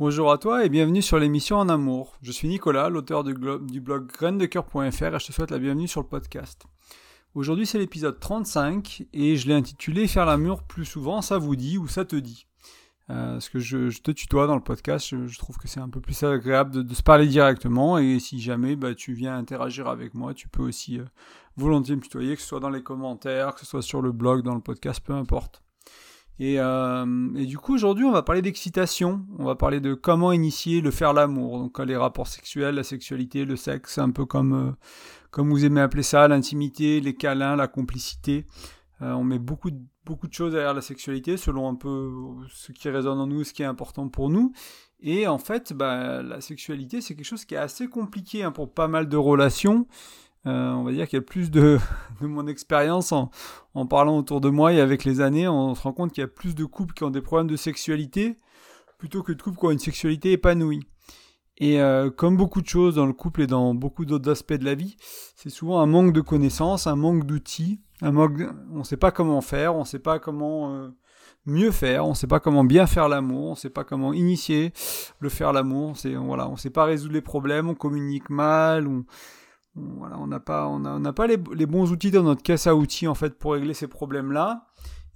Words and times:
Bonjour 0.00 0.32
à 0.32 0.38
toi 0.38 0.64
et 0.64 0.70
bienvenue 0.70 1.02
sur 1.02 1.18
l'émission 1.18 1.58
En 1.58 1.68
Amour. 1.68 2.16
Je 2.22 2.32
suis 2.32 2.48
Nicolas, 2.48 2.88
l'auteur 2.88 3.22
du, 3.22 3.34
blog 3.34 4.06
graindecoeur.fr 4.06 4.78
et 4.78 5.18
je 5.18 5.26
te 5.26 5.30
souhaite 5.30 5.50
la 5.50 5.58
bienvenue 5.58 5.88
sur 5.88 6.00
le 6.00 6.06
podcast. 6.06 6.64
Aujourd'hui 7.34 7.66
c'est 7.66 7.76
l'épisode 7.76 8.18
35 8.18 9.04
et 9.12 9.36
je 9.36 9.46
l'ai 9.46 9.52
intitulé 9.52 10.08
Faire 10.08 10.24
l'amour 10.24 10.62
plus 10.62 10.86
souvent, 10.86 11.20
ça 11.20 11.36
vous 11.36 11.54
dit 11.54 11.76
ou 11.76 11.86
ça 11.86 12.06
te 12.06 12.16
dit? 12.16 12.46
Euh, 13.10 13.32
parce 13.32 13.50
que 13.50 13.58
je, 13.58 14.00
te 14.00 14.10
tutoie 14.10 14.46
dans 14.46 14.54
le 14.54 14.62
podcast, 14.62 15.06
je, 15.26 15.38
trouve 15.38 15.58
que 15.58 15.68
c'est 15.68 15.80
un 15.80 15.90
peu 15.90 16.00
plus 16.00 16.22
agréable 16.22 16.82
de, 16.82 16.94
se 16.94 17.02
parler 17.02 17.26
directement 17.26 17.98
et 17.98 18.20
si 18.20 18.40
jamais 18.40 18.76
bah, 18.76 18.94
tu 18.94 19.12
viens 19.12 19.36
interagir 19.36 19.86
avec 19.86 20.14
moi, 20.14 20.32
tu 20.32 20.48
peux 20.48 20.62
aussi 20.62 20.98
euh, 20.98 21.04
volontiers 21.58 21.96
me 21.96 22.00
tutoyer, 22.00 22.36
que 22.36 22.40
ce 22.40 22.48
soit 22.48 22.60
dans 22.60 22.70
les 22.70 22.82
commentaires, 22.82 23.52
que 23.54 23.60
ce 23.60 23.66
soit 23.66 23.82
sur 23.82 24.00
le 24.00 24.12
blog, 24.12 24.44
dans 24.44 24.54
le 24.54 24.62
podcast, 24.62 25.02
peu 25.04 25.12
importe. 25.12 25.62
Euh, 26.40 27.34
et, 27.36 27.46
du 27.46 27.58
coup, 27.58 27.74
aujourd'hui, 27.74 28.04
on 28.04 28.12
va 28.12 28.22
parler 28.22 28.42
d'excitation. 28.42 29.26
On 29.38 29.44
va 29.44 29.56
parler 29.56 29.80
de 29.80 29.94
comment 29.94 30.32
initier 30.32 30.80
le 30.80 30.90
faire 30.90 31.12
l'amour. 31.12 31.58
Donc, 31.58 31.78
les 31.78 31.96
rapports 31.96 32.28
sexuels, 32.28 32.74
la 32.74 32.82
sexualité, 32.82 33.44
le 33.44 33.56
sexe, 33.56 33.98
un 33.98 34.10
peu 34.10 34.24
comme, 34.24 34.52
euh, 34.52 34.72
comme 35.30 35.50
vous 35.50 35.64
aimez 35.64 35.80
appeler 35.80 36.02
ça, 36.02 36.28
l'intimité, 36.28 37.00
les 37.00 37.14
câlins, 37.14 37.56
la 37.56 37.68
complicité. 37.68 38.46
Euh, 39.02 39.12
on 39.12 39.24
met 39.24 39.38
beaucoup 39.38 39.70
de, 39.70 39.80
beaucoup 40.04 40.28
de 40.28 40.32
choses 40.32 40.52
derrière 40.52 40.74
la 40.74 40.82
sexualité 40.82 41.36
selon 41.36 41.68
un 41.68 41.74
peu 41.74 42.10
ce 42.50 42.72
qui 42.72 42.88
résonne 42.88 43.18
en 43.18 43.26
nous, 43.26 43.44
ce 43.44 43.52
qui 43.52 43.62
est 43.62 43.66
important 43.66 44.08
pour 44.08 44.30
nous. 44.30 44.52
Et 45.02 45.26
en 45.26 45.38
fait, 45.38 45.72
bah, 45.72 46.22
la 46.22 46.40
sexualité, 46.40 47.00
c'est 47.00 47.14
quelque 47.14 47.24
chose 47.24 47.44
qui 47.44 47.54
est 47.54 47.58
assez 47.58 47.86
compliqué 47.88 48.42
hein, 48.42 48.52
pour 48.52 48.72
pas 48.72 48.88
mal 48.88 49.08
de 49.08 49.16
relations. 49.16 49.86
Euh, 50.46 50.72
on 50.72 50.84
va 50.84 50.92
dire 50.92 51.06
qu'il 51.06 51.18
y 51.18 51.22
a 51.22 51.24
plus 51.24 51.50
de, 51.52 51.78
mon 52.20 52.46
expérience 52.46 53.12
en, 53.12 53.30
en, 53.74 53.86
parlant 53.86 54.18
autour 54.18 54.40
de 54.40 54.48
moi 54.48 54.72
et 54.72 54.80
avec 54.80 55.04
les 55.04 55.20
années, 55.20 55.48
on 55.48 55.74
se 55.74 55.82
rend 55.82 55.92
compte 55.92 56.12
qu'il 56.12 56.22
y 56.22 56.24
a 56.24 56.28
plus 56.28 56.54
de 56.54 56.64
couples 56.64 56.94
qui 56.94 57.04
ont 57.04 57.10
des 57.10 57.22
problèmes 57.22 57.48
de 57.48 57.56
sexualité 57.56 58.38
plutôt 58.98 59.22
que 59.22 59.32
de 59.32 59.40
couples 59.40 59.58
qui 59.58 59.66
ont 59.66 59.70
une 59.70 59.78
sexualité 59.78 60.32
épanouie. 60.32 60.86
Et 61.56 61.80
euh, 61.80 62.10
comme 62.10 62.36
beaucoup 62.36 62.62
de 62.62 62.66
choses 62.66 62.94
dans 62.94 63.06
le 63.06 63.12
couple 63.12 63.42
et 63.42 63.46
dans 63.46 63.74
beaucoup 63.74 64.06
d'autres 64.06 64.30
aspects 64.30 64.54
de 64.54 64.64
la 64.64 64.74
vie, 64.74 64.96
c'est 65.36 65.50
souvent 65.50 65.80
un 65.80 65.86
manque 65.86 66.14
de 66.14 66.22
connaissances, 66.22 66.86
un 66.86 66.96
manque 66.96 67.26
d'outils, 67.26 67.80
un 68.00 68.12
manque, 68.12 68.40
on 68.72 68.78
ne 68.78 68.84
sait 68.84 68.96
pas 68.96 69.10
comment 69.10 69.42
faire, 69.42 69.74
on 69.74 69.80
ne 69.80 69.84
sait 69.84 69.98
pas 69.98 70.18
comment 70.18 70.74
euh, 70.74 70.88
mieux 71.44 71.70
faire, 71.70 72.06
on 72.06 72.10
ne 72.10 72.14
sait 72.14 72.26
pas 72.26 72.40
comment 72.40 72.64
bien 72.64 72.86
faire 72.86 73.10
l'amour, 73.10 73.48
on 73.48 73.50
ne 73.50 73.56
sait 73.56 73.68
pas 73.68 73.84
comment 73.84 74.14
initier 74.14 74.72
le 75.18 75.28
faire 75.28 75.52
l'amour, 75.52 75.94
on 76.02 76.26
voilà, 76.26 76.48
on 76.48 76.56
sait 76.56 76.70
pas 76.70 76.84
résoudre 76.84 77.12
les 77.12 77.20
problèmes, 77.20 77.68
on 77.68 77.74
communique 77.74 78.30
mal, 78.30 78.88
on 79.76 80.26
n'a 80.26 80.40
pas, 80.40 80.66
on 80.66 81.02
pas 81.12 81.26
les, 81.26 81.36
bons 81.36 81.90
outils 81.92 82.10
dans 82.10 82.22
notre 82.22 82.42
caisse 82.42 82.66
à 82.66 82.74
outils 82.74 83.06
en 83.06 83.14
fait 83.14 83.38
pour 83.38 83.52
régler 83.52 83.74
ces 83.74 83.88
problèmes-là. 83.88 84.66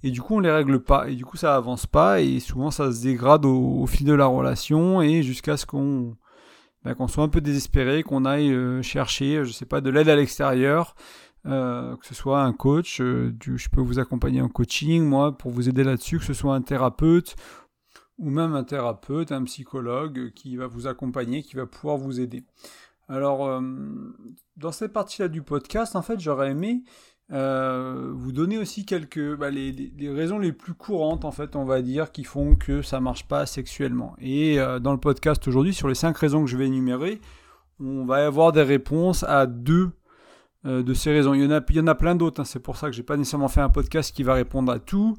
Et 0.03 0.11
du 0.11 0.21
coup, 0.21 0.35
on 0.35 0.39
les 0.39 0.51
règle 0.51 0.79
pas. 0.79 1.09
Et 1.09 1.15
du 1.15 1.25
coup, 1.25 1.37
ça 1.37 1.55
avance 1.55 1.87
pas. 1.87 2.21
Et 2.21 2.39
souvent, 2.39 2.69
ça 2.69 2.91
se 2.91 3.01
dégrade 3.01 3.45
au, 3.45 3.85
fil 3.87 4.05
de 4.05 4.13
la 4.13 4.27
relation 4.27 5.01
et 5.01 5.23
jusqu'à 5.23 5.57
ce 5.57 5.65
qu'on 5.65 6.15
ben, 6.83 6.93
qu'on 6.93 7.07
soit 7.07 7.23
un 7.23 7.29
peu 7.29 7.41
désespéré, 7.41 8.03
qu'on 8.03 8.25
aille 8.25 8.53
euh, 8.53 8.83
chercher, 8.83 9.43
je 9.43 9.51
sais 9.51 9.65
pas, 9.65 9.81
de 9.81 9.89
l'aide 9.89 10.07
à 10.07 10.15
l'extérieur, 10.15 10.95
euh, 11.47 11.95
que 11.97 12.05
ce 12.05 12.13
soit 12.13 12.43
un 12.43 12.53
coach, 12.53 13.01
euh, 13.01 13.31
du, 13.31 13.57
je 13.57 13.69
peux 13.69 13.81
vous 13.81 13.97
accompagner 13.97 14.41
en 14.41 14.49
coaching, 14.49 15.03
moi, 15.03 15.35
pour 15.35 15.49
vous 15.49 15.67
aider 15.67 15.83
là-dessus, 15.83 16.19
que 16.19 16.25
ce 16.25 16.35
soit 16.35 16.53
un 16.53 16.61
thérapeute 16.61 17.35
ou 18.17 18.29
même 18.29 18.53
un 18.53 18.63
thérapeute, 18.63 19.31
un 19.31 19.43
psychologue 19.43 20.31
qui 20.35 20.55
va 20.57 20.67
vous 20.67 20.87
accompagner, 20.87 21.41
qui 21.41 21.55
va 21.55 21.65
pouvoir 21.65 21.97
vous 21.97 22.19
aider. 22.19 22.43
Alors, 23.07 23.45
euh, 23.45 23.61
dans 24.57 24.71
cette 24.71 24.93
partie-là 24.93 25.27
du 25.27 25.41
podcast, 25.41 25.95
en 25.95 26.01
fait, 26.01 26.19
j'aurais 26.19 26.51
aimé 26.51 26.83
euh, 27.31 28.11
vous 28.13 28.31
donner 28.31 28.57
aussi 28.57 28.85
quelques 28.85 29.35
bah, 29.35 29.49
les, 29.49 29.91
raisons 30.09 30.39
les 30.39 30.51
plus 30.51 30.73
courantes, 30.73 31.25
en 31.25 31.31
fait, 31.31 31.55
on 31.55 31.65
va 31.65 31.81
dire, 31.81 32.11
qui 32.11 32.23
font 32.23 32.55
que 32.55 32.81
ça 32.81 32.99
marche 32.99 33.27
pas 33.27 33.45
sexuellement. 33.45 34.15
Et 34.19 34.59
euh, 34.59 34.79
dans 34.79 34.91
le 34.91 34.99
podcast 34.99 35.47
aujourd'hui, 35.47 35.73
sur 35.73 35.87
les 35.87 35.95
cinq 35.95 36.17
raisons 36.17 36.43
que 36.43 36.49
je 36.49 36.57
vais 36.57 36.67
énumérer, 36.67 37.21
on 37.79 38.05
va 38.05 38.25
avoir 38.25 38.51
des 38.51 38.63
réponses 38.63 39.23
à 39.23 39.45
deux 39.45 39.91
de 40.63 40.95
ces 40.95 41.11
raisons. 41.11 41.35
Il 41.35 41.43
y 41.43 41.45
en 41.45 41.51
a, 41.51 41.61
il 41.69 41.75
y 41.75 41.79
en 41.79 41.85
a 41.85 41.93
plein 41.93 42.15
d'autres. 42.15 42.41
Hein. 42.41 42.45
C'est 42.45 42.59
pour 42.59 42.75
ça 42.75 42.87
que 42.87 42.95
j'ai 42.95 43.03
pas 43.03 43.17
nécessairement 43.17 43.49
fait 43.49 43.61
un 43.61 43.69
podcast 43.69 44.15
qui 44.15 44.23
va 44.23 44.33
répondre 44.33 44.71
à 44.71 44.79
tout. 44.79 45.15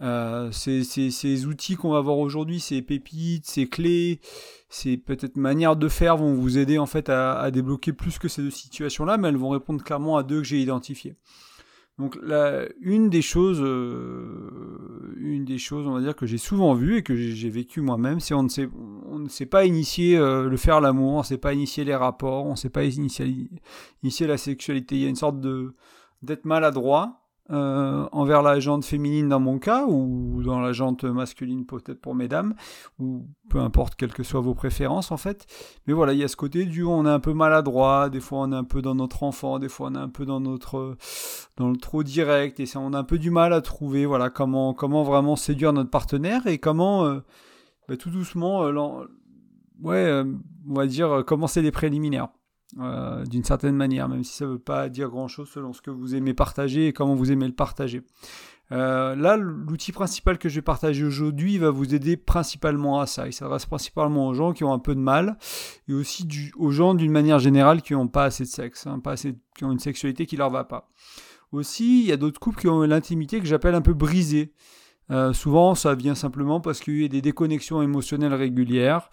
Euh, 0.00 0.50
ces, 0.50 1.46
outils 1.46 1.76
qu'on 1.76 1.90
va 1.90 2.00
voir 2.00 2.18
aujourd'hui, 2.18 2.60
ces 2.60 2.82
pépites, 2.82 3.46
ces 3.46 3.68
clés, 3.68 4.20
ces 4.68 4.96
peut-être 4.96 5.36
manières 5.36 5.76
de 5.76 5.88
faire 5.88 6.16
vont 6.16 6.34
vous 6.34 6.58
aider 6.58 6.78
en 6.78 6.86
fait 6.86 7.08
à, 7.08 7.50
débloquer 7.50 7.92
plus 7.92 8.18
que 8.18 8.28
ces 8.28 8.42
deux 8.42 8.50
situations-là, 8.50 9.16
mais 9.18 9.28
elles 9.28 9.36
vont 9.36 9.50
répondre 9.50 9.82
clairement 9.82 10.16
à 10.16 10.22
deux 10.22 10.38
que 10.38 10.44
j'ai 10.44 10.60
identifiées. 10.60 11.16
Donc 11.96 12.18
une 12.80 13.08
des 13.08 13.22
choses, 13.22 13.60
euh, 13.62 15.14
une 15.16 15.44
des 15.44 15.58
choses, 15.58 15.86
on 15.86 15.92
va 15.92 16.00
dire 16.00 16.16
que 16.16 16.26
j'ai 16.26 16.38
souvent 16.38 16.74
vu 16.74 16.96
et 16.96 17.02
que 17.04 17.14
j'ai 17.14 17.50
vécu 17.50 17.80
moi-même, 17.80 18.18
c'est 18.18 18.34
on 18.34 18.42
ne 18.42 19.28
sait, 19.28 19.46
pas 19.46 19.64
initier 19.64 20.16
euh, 20.16 20.48
le 20.48 20.56
faire 20.56 20.80
l'amour, 20.80 21.12
on 21.12 21.18
ne 21.18 21.24
sait 21.24 21.38
pas 21.38 21.54
initier 21.54 21.84
les 21.84 21.94
rapports, 21.94 22.46
on 22.46 22.52
ne 22.52 22.56
sait 22.56 22.68
pas 22.68 22.82
initier, 22.82 23.48
initier 24.02 24.26
la 24.26 24.38
sexualité. 24.38 24.96
Il 24.96 25.02
y 25.02 25.06
a 25.06 25.08
une 25.08 25.14
sorte 25.14 25.38
de 25.40 25.76
d'être 26.22 26.46
maladroit 26.46 27.23
euh, 27.50 28.08
envers 28.10 28.40
la 28.40 28.58
jante 28.58 28.86
féminine 28.86 29.28
dans 29.28 29.38
mon 29.38 29.58
cas, 29.58 29.84
ou 29.86 30.42
dans 30.42 30.60
la 30.60 30.72
jante 30.72 31.04
masculine 31.04 31.66
peut-être 31.66 32.00
pour 32.00 32.14
mesdames, 32.14 32.54
ou 32.98 33.26
peu 33.50 33.58
importe 33.58 33.96
quelles 33.96 34.14
que 34.14 34.22
soient 34.22 34.40
vos 34.40 34.54
préférences 34.54 35.12
en 35.12 35.18
fait. 35.18 35.46
Mais 35.86 35.92
voilà, 35.92 36.14
il 36.14 36.20
y 36.20 36.24
a 36.24 36.28
ce 36.28 36.36
côté 36.36 36.64
du 36.64 36.84
on 36.84 37.04
est 37.04 37.10
un 37.10 37.20
peu 37.20 37.34
maladroit, 37.34 38.08
des 38.08 38.20
fois 38.20 38.40
on 38.40 38.52
est 38.52 38.56
un 38.56 38.64
peu 38.64 38.80
dans 38.80 38.94
notre 38.94 39.24
enfant, 39.24 39.58
des 39.58 39.68
fois 39.68 39.90
on 39.92 39.94
est 39.94 39.98
un 39.98 40.08
peu 40.08 40.24
dans 40.24 40.40
notre 40.40 40.96
dans 41.58 41.68
le 41.68 41.76
trop 41.76 42.02
direct, 42.02 42.60
et 42.60 42.66
ça, 42.66 42.80
on 42.80 42.94
a 42.94 42.98
un 42.98 43.04
peu 43.04 43.18
du 43.18 43.30
mal 43.30 43.52
à 43.52 43.60
trouver 43.60 44.06
voilà 44.06 44.30
comment 44.30 44.72
comment 44.72 45.02
vraiment 45.02 45.36
séduire 45.36 45.74
notre 45.74 45.90
partenaire 45.90 46.46
et 46.46 46.58
comment 46.58 47.04
euh, 47.04 47.20
bah, 47.88 47.98
tout 47.98 48.10
doucement 48.10 48.64
euh, 48.64 49.06
ouais 49.82 50.22
on 50.66 50.74
va 50.74 50.86
dire 50.86 51.24
commencer 51.26 51.60
les 51.60 51.72
préliminaires. 51.72 52.28
Euh, 52.80 53.24
d'une 53.26 53.44
certaine 53.44 53.76
manière, 53.76 54.08
même 54.08 54.24
si 54.24 54.34
ça 54.34 54.46
ne 54.46 54.52
veut 54.52 54.58
pas 54.58 54.88
dire 54.88 55.08
grand-chose 55.08 55.48
selon 55.48 55.72
ce 55.72 55.80
que 55.80 55.90
vous 55.90 56.16
aimez 56.16 56.34
partager 56.34 56.88
et 56.88 56.92
comment 56.92 57.14
vous 57.14 57.30
aimez 57.30 57.46
le 57.46 57.54
partager. 57.54 58.02
Euh, 58.72 59.14
là, 59.14 59.36
l'outil 59.36 59.92
principal 59.92 60.38
que 60.38 60.48
je 60.48 60.56
vais 60.56 60.62
partager 60.62 61.04
aujourd'hui 61.04 61.58
va 61.58 61.70
vous 61.70 61.94
aider 61.94 62.16
principalement 62.16 63.00
à 63.00 63.06
ça. 63.06 63.28
Il 63.28 63.32
s'adresse 63.32 63.66
principalement 63.66 64.26
aux 64.26 64.34
gens 64.34 64.52
qui 64.52 64.64
ont 64.64 64.72
un 64.72 64.78
peu 64.78 64.94
de 64.94 65.00
mal 65.00 65.38
et 65.88 65.94
aussi 65.94 66.26
aux 66.56 66.70
gens 66.70 66.94
d'une 66.94 67.12
manière 67.12 67.38
générale 67.38 67.82
qui 67.82 67.92
n'ont 67.92 68.08
pas 68.08 68.24
assez 68.24 68.44
de 68.44 68.48
sexe, 68.48 68.86
hein, 68.86 68.98
pas 68.98 69.12
assez, 69.12 69.36
qui 69.56 69.64
ont 69.64 69.70
une 69.70 69.78
sexualité 69.78 70.26
qui 70.26 70.36
leur 70.36 70.50
va 70.50 70.64
pas. 70.64 70.90
Aussi, 71.52 72.00
il 72.00 72.06
y 72.06 72.12
a 72.12 72.16
d'autres 72.16 72.40
couples 72.40 72.60
qui 72.60 72.68
ont 72.68 72.82
l'intimité 72.82 73.38
que 73.38 73.46
j'appelle 73.46 73.74
un 73.74 73.82
peu 73.82 73.94
brisée. 73.94 74.52
Euh, 75.10 75.32
souvent, 75.32 75.74
ça 75.74 75.94
vient 75.94 76.14
simplement 76.14 76.60
parce 76.60 76.80
qu'il 76.80 77.02
y 77.02 77.04
a 77.04 77.08
des 77.08 77.22
déconnexions 77.22 77.82
émotionnelles 77.82 78.34
régulières. 78.34 79.10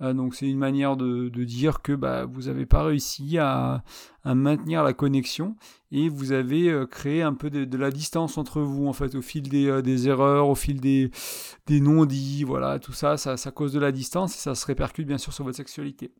Euh, 0.00 0.12
donc 0.12 0.34
c'est 0.34 0.48
une 0.48 0.58
manière 0.58 0.96
de, 0.96 1.28
dire 1.44 1.82
que 1.82 1.92
bah, 1.92 2.24
vous 2.24 2.42
n'avez 2.42 2.66
pas 2.66 2.82
réussi 2.84 3.38
à, 3.38 3.82
maintenir 4.24 4.82
la 4.82 4.94
connexion 4.94 5.54
et 5.92 6.08
vous 6.08 6.32
avez 6.32 6.70
euh, 6.70 6.86
créé 6.86 7.22
un 7.22 7.34
peu 7.34 7.50
de, 7.50 7.76
la 7.76 7.90
distance 7.90 8.38
entre 8.38 8.62
vous 8.62 8.86
en 8.86 8.92
fait 8.92 9.14
au 9.14 9.22
fil 9.22 9.42
des, 9.48 9.66
euh, 9.66 9.82
erreurs, 10.06 10.48
au 10.48 10.54
fil 10.54 10.80
des, 10.80 11.10
non-dits, 11.68 12.44
voilà, 12.44 12.78
tout 12.78 12.92
ça, 12.92 13.16
ça, 13.16 13.36
ça 13.36 13.50
cause 13.50 13.72
de 13.72 13.80
la 13.80 13.92
distance 13.92 14.34
et 14.34 14.38
ça 14.38 14.54
se 14.54 14.66
répercute 14.66 15.06
bien 15.06 15.18
sûr 15.18 15.32
sur 15.32 15.44
votre 15.44 15.56
sexualité. 15.56 16.12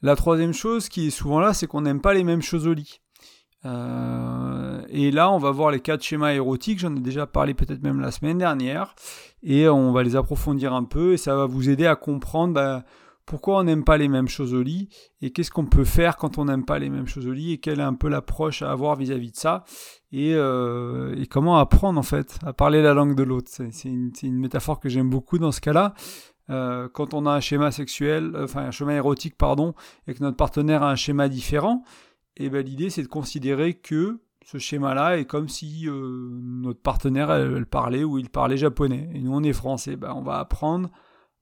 La 0.00 0.16
troisième 0.16 0.52
chose 0.52 0.88
qui 0.88 1.08
est 1.08 1.10
souvent 1.10 1.38
là, 1.38 1.54
c'est 1.54 1.66
qu'on 1.66 1.82
n'aime 1.82 2.00
pas 2.00 2.14
les 2.14 2.24
mêmes 2.24 2.42
choses 2.42 2.66
au 2.66 2.74
lit. 2.74 3.00
Euh, 3.64 4.82
et 4.88 5.10
là, 5.10 5.30
on 5.30 5.38
va 5.38 5.50
voir 5.50 5.70
les 5.70 5.80
quatre 5.80 6.02
schémas 6.02 6.32
érotiques. 6.32 6.78
J'en 6.78 6.94
ai 6.96 7.00
déjà 7.00 7.26
parlé 7.26 7.54
peut-être 7.54 7.82
même 7.82 8.00
la 8.00 8.10
semaine 8.10 8.38
dernière. 8.38 8.94
Et 9.42 9.68
on 9.68 9.92
va 9.92 10.02
les 10.02 10.16
approfondir 10.16 10.72
un 10.72 10.84
peu. 10.84 11.14
Et 11.14 11.16
ça 11.16 11.36
va 11.36 11.46
vous 11.46 11.68
aider 11.68 11.86
à 11.86 11.96
comprendre 11.96 12.54
bah, 12.54 12.84
pourquoi 13.24 13.58
on 13.58 13.64
n'aime 13.64 13.84
pas 13.84 13.96
les 13.96 14.08
mêmes 14.08 14.28
choses 14.28 14.54
au 14.54 14.62
lit. 14.62 14.88
Et 15.20 15.30
qu'est-ce 15.30 15.50
qu'on 15.50 15.66
peut 15.66 15.84
faire 15.84 16.16
quand 16.16 16.38
on 16.38 16.46
n'aime 16.46 16.64
pas 16.64 16.78
les 16.78 16.90
mêmes 16.90 17.06
choses 17.06 17.26
au 17.26 17.32
lit. 17.32 17.52
Et 17.52 17.58
quelle 17.58 17.80
est 17.80 17.84
un 17.84 17.94
peu 17.94 18.08
l'approche 18.08 18.62
à 18.62 18.70
avoir 18.70 18.96
vis-à-vis 18.96 19.30
de 19.30 19.36
ça. 19.36 19.64
Et, 20.12 20.34
euh, 20.34 21.14
et, 21.16 21.26
comment 21.26 21.58
apprendre 21.58 21.98
en 21.98 22.02
fait 22.02 22.38
à 22.44 22.52
parler 22.52 22.82
la 22.82 22.94
langue 22.94 23.14
de 23.14 23.22
l'autre. 23.22 23.48
C'est 23.50 23.88
une, 23.88 24.12
une, 24.22 24.38
métaphore 24.38 24.80
que 24.80 24.88
j'aime 24.88 25.08
beaucoup 25.08 25.38
dans 25.38 25.52
ce 25.52 25.60
cas-là. 25.60 25.94
Euh, 26.50 26.88
quand 26.92 27.14
on 27.14 27.24
a 27.26 27.30
un 27.30 27.40
schéma 27.40 27.70
sexuel, 27.70 28.32
enfin 28.36 28.62
un 28.62 28.70
schéma 28.70 28.94
érotique, 28.94 29.36
pardon, 29.36 29.74
et 30.06 30.14
que 30.14 30.22
notre 30.22 30.36
partenaire 30.36 30.82
a 30.82 30.90
un 30.90 30.96
schéma 30.96 31.28
différent, 31.28 31.84
et 32.36 32.50
ben, 32.50 32.64
l'idée 32.64 32.90
c'est 32.90 33.02
de 33.02 33.08
considérer 33.08 33.74
que 33.74 34.20
ce 34.44 34.58
schéma-là 34.58 35.18
est 35.18 35.24
comme 35.24 35.48
si 35.48 35.88
euh, 35.88 36.28
notre 36.42 36.80
partenaire 36.80 37.30
elle, 37.30 37.66
parlait 37.66 38.04
ou 38.04 38.18
il 38.18 38.28
parlait 38.28 38.56
japonais 38.56 39.08
et 39.14 39.20
nous 39.20 39.32
on 39.32 39.42
est 39.42 39.52
français. 39.52 39.96
Ben, 39.96 40.12
on 40.14 40.22
va 40.22 40.38
apprendre 40.38 40.90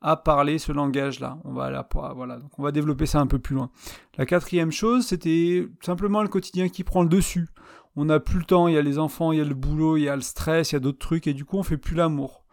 à 0.02 0.16
parler 0.16 0.58
ce 0.58 0.72
langage-là. 0.72 1.38
On 1.44 1.52
va 1.52 1.86
voilà, 2.14 2.38
donc 2.38 2.58
on 2.58 2.62
va 2.62 2.72
développer 2.72 3.06
ça 3.06 3.20
un 3.20 3.26
peu 3.26 3.38
plus 3.38 3.54
loin. 3.54 3.70
La 4.16 4.26
quatrième 4.26 4.72
chose, 4.72 5.06
c'était 5.06 5.68
simplement 5.82 6.22
le 6.22 6.28
quotidien 6.28 6.68
qui 6.68 6.84
prend 6.84 7.02
le 7.02 7.08
dessus. 7.08 7.48
On 7.96 8.06
n'a 8.06 8.20
plus 8.20 8.38
le 8.38 8.44
temps, 8.44 8.68
il 8.68 8.74
y 8.74 8.78
a 8.78 8.82
les 8.82 8.98
enfants, 8.98 9.32
il 9.32 9.38
y 9.38 9.42
a 9.42 9.44
le 9.44 9.54
boulot, 9.54 9.96
il 9.96 10.04
y 10.04 10.08
a 10.08 10.16
le 10.16 10.22
stress, 10.22 10.70
il 10.70 10.74
y 10.74 10.76
a 10.76 10.80
d'autres 10.80 10.98
trucs, 10.98 11.26
et 11.26 11.34
du 11.34 11.44
coup 11.44 11.58
on 11.58 11.62
fait 11.62 11.76
plus 11.76 11.96
l'amour. 11.96 12.44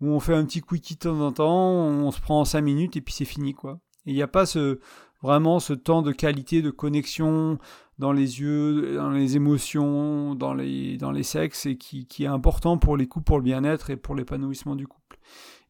Ou 0.00 0.08
on 0.08 0.20
fait 0.20 0.34
un 0.34 0.44
petit 0.44 0.60
quickie 0.60 0.94
de 0.94 1.00
temps 1.00 1.20
en 1.20 1.32
temps, 1.32 1.70
on 1.70 2.10
se 2.10 2.20
prend 2.20 2.44
5 2.44 2.60
minutes 2.60 2.96
et 2.96 3.00
puis 3.00 3.14
c'est 3.14 3.24
fini 3.24 3.54
quoi. 3.54 3.80
Et 4.04 4.10
il 4.10 4.14
n'y 4.14 4.22
a 4.22 4.28
pas 4.28 4.46
ce, 4.46 4.78
vraiment 5.26 5.58
ce 5.58 5.72
temps 5.72 6.02
de 6.02 6.12
qualité, 6.12 6.62
de 6.62 6.70
connexion 6.70 7.58
dans 7.98 8.12
les 8.12 8.40
yeux, 8.40 8.94
dans 8.94 9.10
les 9.10 9.36
émotions, 9.36 10.34
dans 10.36 10.54
les, 10.54 10.96
dans 10.98 11.10
les 11.10 11.24
sexes, 11.24 11.66
et 11.66 11.76
qui, 11.76 12.06
qui 12.06 12.24
est 12.24 12.28
important 12.28 12.78
pour 12.78 12.96
les 12.96 13.06
couples, 13.06 13.24
pour 13.24 13.38
le 13.38 13.42
bien-être 13.42 13.90
et 13.90 13.96
pour 13.96 14.14
l'épanouissement 14.14 14.76
du 14.76 14.86
couple. 14.86 15.18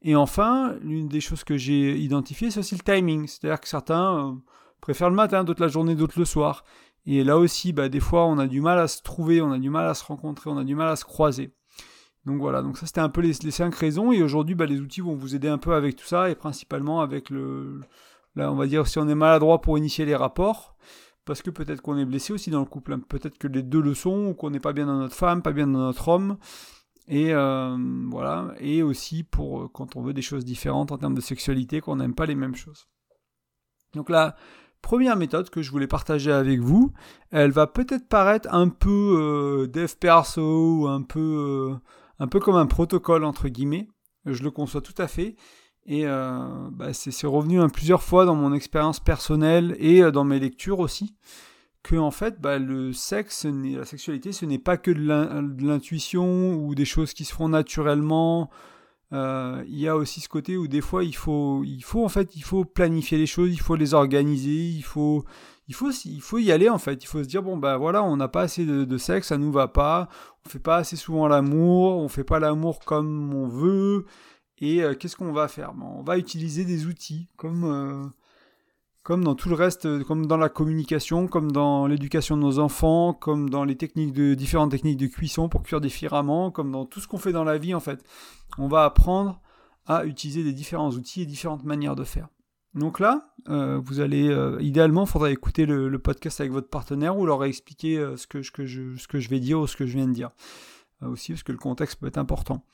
Et 0.02 0.14
enfin, 0.14 0.76
l'une 0.82 1.08
des 1.08 1.20
choses 1.20 1.42
que 1.42 1.56
j'ai 1.56 1.96
identifiées, 1.96 2.50
c'est 2.50 2.60
aussi 2.60 2.76
le 2.76 2.82
timing. 2.82 3.26
C'est-à-dire 3.26 3.60
que 3.60 3.68
certains 3.68 4.28
euh, 4.28 4.32
préfèrent 4.80 5.10
le 5.10 5.16
matin, 5.16 5.42
d'autres 5.42 5.62
la 5.62 5.68
journée, 5.68 5.94
d'autres 5.94 6.18
le 6.18 6.26
soir. 6.26 6.64
Et 7.06 7.24
là 7.24 7.38
aussi, 7.38 7.72
bah, 7.72 7.88
des 7.88 8.00
fois, 8.00 8.26
on 8.26 8.38
a 8.38 8.46
du 8.46 8.60
mal 8.60 8.78
à 8.78 8.88
se 8.88 9.00
trouver, 9.02 9.40
on 9.40 9.52
a 9.52 9.58
du 9.58 9.70
mal 9.70 9.88
à 9.88 9.94
se 9.94 10.04
rencontrer, 10.04 10.50
on 10.50 10.58
a 10.58 10.64
du 10.64 10.74
mal 10.74 10.88
à 10.88 10.96
se 10.96 11.04
croiser. 11.04 11.54
Donc 12.26 12.40
voilà, 12.40 12.60
donc 12.60 12.76
ça 12.76 12.86
c'était 12.86 13.00
un 13.00 13.08
peu 13.08 13.20
les, 13.20 13.32
cinq 13.32 13.74
raisons. 13.74 14.12
Et 14.12 14.22
aujourd'hui, 14.22 14.54
bah, 14.54 14.66
les 14.66 14.80
outils 14.80 15.00
vont 15.00 15.14
vous 15.14 15.34
aider 15.34 15.48
un 15.48 15.58
peu 15.58 15.74
avec 15.74 15.96
tout 15.96 16.06
ça, 16.06 16.28
et 16.28 16.34
principalement 16.34 17.00
avec 17.00 17.30
le... 17.30 17.80
Là, 18.36 18.52
on 18.52 18.54
va 18.54 18.66
dire 18.66 18.86
si 18.86 18.98
on 18.98 19.08
est 19.08 19.14
maladroit 19.14 19.60
pour 19.60 19.78
initier 19.78 20.04
les 20.04 20.14
rapports, 20.14 20.76
parce 21.24 21.42
que 21.42 21.50
peut-être 21.50 21.80
qu'on 21.80 21.96
est 21.98 22.04
blessé 22.04 22.32
aussi 22.32 22.50
dans 22.50 22.60
le 22.60 22.66
couple. 22.66 22.92
Hein. 22.92 23.00
Peut-être 23.08 23.38
que 23.38 23.48
les 23.48 23.62
deux 23.62 23.80
le 23.80 23.94
sont, 23.94 24.28
ou 24.28 24.34
qu'on 24.34 24.50
n'est 24.50 24.60
pas 24.60 24.74
bien 24.74 24.86
dans 24.86 24.98
notre 24.98 25.16
femme, 25.16 25.42
pas 25.42 25.52
bien 25.52 25.66
dans 25.66 25.78
notre 25.78 26.08
homme. 26.08 26.36
Et 27.08 27.32
euh, 27.32 27.76
voilà, 28.10 28.52
et 28.58 28.82
aussi 28.82 29.22
pour 29.22 29.62
euh, 29.62 29.68
quand 29.68 29.96
on 29.96 30.02
veut 30.02 30.12
des 30.12 30.22
choses 30.22 30.44
différentes 30.44 30.92
en 30.92 30.98
termes 30.98 31.14
de 31.14 31.20
sexualité, 31.20 31.80
qu'on 31.80 31.96
n'aime 31.96 32.14
pas 32.14 32.26
les 32.26 32.34
mêmes 32.34 32.56
choses. 32.56 32.88
Donc 33.94 34.10
la 34.10 34.36
première 34.82 35.16
méthode 35.16 35.48
que 35.48 35.62
je 35.62 35.70
voulais 35.70 35.86
partager 35.86 36.32
avec 36.32 36.60
vous, 36.60 36.92
elle 37.30 37.52
va 37.52 37.66
peut-être 37.68 38.08
paraître 38.08 38.52
un 38.52 38.68
peu 38.68 39.16
euh, 39.18 39.66
dev 39.68 39.92
perso 39.98 40.80
ou 40.80 40.88
un 40.88 41.02
peu, 41.02 41.76
un 42.18 42.26
peu 42.26 42.40
comme 42.40 42.56
un 42.56 42.66
protocole 42.66 43.24
entre 43.24 43.48
guillemets. 43.48 43.88
Je 44.26 44.42
le 44.42 44.50
conçois 44.50 44.80
tout 44.80 44.94
à 44.98 45.06
fait. 45.06 45.36
Et 45.88 46.04
bah, 46.04 46.92
c'est 46.92 47.26
revenu 47.26 47.60
plusieurs 47.68 48.02
fois 48.02 48.24
dans 48.24 48.34
mon 48.34 48.52
expérience 48.52 48.98
personnelle 48.98 49.76
et 49.78 50.02
dans 50.10 50.24
mes 50.24 50.40
lectures 50.40 50.80
aussi 50.80 51.14
que 51.86 51.94
en 51.94 52.10
fait 52.10 52.40
bah, 52.40 52.58
le 52.58 52.92
sexe, 52.92 53.46
la 53.46 53.84
sexualité, 53.84 54.32
ce 54.32 54.44
n'est 54.44 54.58
pas 54.58 54.76
que 54.76 54.90
de 54.90 55.64
l'intuition 55.64 56.54
ou 56.54 56.74
des 56.74 56.84
choses 56.84 57.14
qui 57.14 57.24
se 57.24 57.32
font 57.32 57.48
naturellement. 57.48 58.50
Euh, 59.12 59.62
il 59.68 59.78
y 59.78 59.86
a 59.86 59.94
aussi 59.94 60.20
ce 60.20 60.28
côté 60.28 60.56
où 60.56 60.66
des 60.66 60.80
fois 60.80 61.04
il 61.04 61.14
faut, 61.14 61.62
il 61.64 61.82
faut 61.82 62.04
en 62.04 62.08
fait, 62.08 62.34
il 62.34 62.42
faut 62.42 62.64
planifier 62.64 63.18
les 63.18 63.26
choses, 63.26 63.52
il 63.52 63.60
faut 63.60 63.76
les 63.76 63.94
organiser, 63.94 64.50
il 64.50 64.82
faut, 64.82 65.24
il 65.68 65.74
faut, 65.74 65.90
il 66.04 66.20
faut 66.20 66.38
y 66.38 66.50
aller 66.50 66.68
en 66.68 66.78
fait. 66.78 67.04
Il 67.04 67.06
faut 67.06 67.22
se 67.22 67.28
dire 67.28 67.44
bon 67.44 67.56
bah 67.56 67.76
voilà, 67.76 68.02
on 68.02 68.16
n'a 68.16 68.26
pas 68.26 68.42
assez 68.42 68.66
de, 68.66 68.98
sexe, 68.98 69.28
ça 69.28 69.38
nous 69.38 69.52
va 69.52 69.68
pas, 69.68 70.08
on 70.44 70.48
fait 70.48 70.58
pas 70.58 70.78
assez 70.78 70.96
souvent 70.96 71.28
l'amour, 71.28 71.98
on 71.98 72.08
fait 72.08 72.24
pas 72.24 72.40
l'amour 72.40 72.80
comme 72.80 73.32
on 73.32 73.46
veut. 73.46 74.06
Et 74.58 74.82
euh, 74.82 74.94
qu'est-ce 74.94 75.16
qu'on 75.16 75.32
va 75.32 75.48
faire? 75.48 75.72
On 75.80 76.02
va 76.02 76.18
utiliser 76.18 76.64
des 76.64 76.86
outils 76.86 77.28
comme 77.36 77.64
euh, 77.64 79.16
dans 79.16 79.34
tout 79.34 79.48
le 79.48 79.54
reste, 79.54 79.86
euh, 79.86 80.02
comme 80.02 80.26
dans 80.26 80.38
la 80.38 80.48
communication, 80.48 81.28
comme 81.28 81.52
dans 81.52 81.86
l'éducation 81.86 82.36
de 82.36 82.42
nos 82.42 82.58
enfants, 82.58 83.12
comme 83.12 83.50
dans 83.50 83.64
les 83.64 83.76
techniques 83.76 84.12
de 84.12 84.34
différentes 84.34 84.70
techniques 84.70 84.96
de 84.96 85.06
cuisson 85.06 85.48
pour 85.48 85.62
cuire 85.62 85.80
différemment, 85.80 86.50
comme 86.50 86.72
dans 86.72 86.86
tout 86.86 87.00
ce 87.00 87.08
qu'on 87.08 87.18
fait 87.18 87.32
dans 87.32 87.44
la 87.44 87.58
vie 87.58 87.74
en 87.74 87.80
fait. 87.80 88.02
On 88.58 88.68
va 88.68 88.84
apprendre 88.84 89.40
à 89.84 90.04
utiliser 90.04 90.42
des 90.42 90.52
différents 90.52 90.90
outils 90.90 91.22
et 91.22 91.26
différentes 91.26 91.64
manières 91.64 91.94
de 91.94 92.04
faire. 92.04 92.28
Donc 92.74 92.98
là, 92.98 93.32
vous 93.46 94.00
allez 94.00 94.36
idéalement, 94.60 95.04
il 95.04 95.08
faudra 95.08 95.30
écouter 95.30 95.64
le, 95.64 95.98
podcast 95.98 96.40
avec 96.40 96.52
votre 96.52 96.68
partenaire 96.68 97.16
ou 97.16 97.24
leur 97.24 97.42
expliquer 97.44 98.04
ce, 98.16 98.26
que, 98.26 98.42
je, 98.42 98.96
ce 98.96 99.08
que 99.08 99.18
je 99.18 99.30
vais 99.30 99.40
dire 99.40 99.60
ou 99.60 99.66
ce 99.66 99.76
que 99.76 99.86
je 99.86 99.96
viens 99.96 100.06
de 100.06 100.12
dire. 100.12 100.30
aussi 101.00 101.32
parce 101.32 101.42
que 101.42 101.52
le 101.52 101.58
contexte 101.58 102.00
peut 102.00 102.06
être 102.08 102.18
important. 102.18 102.64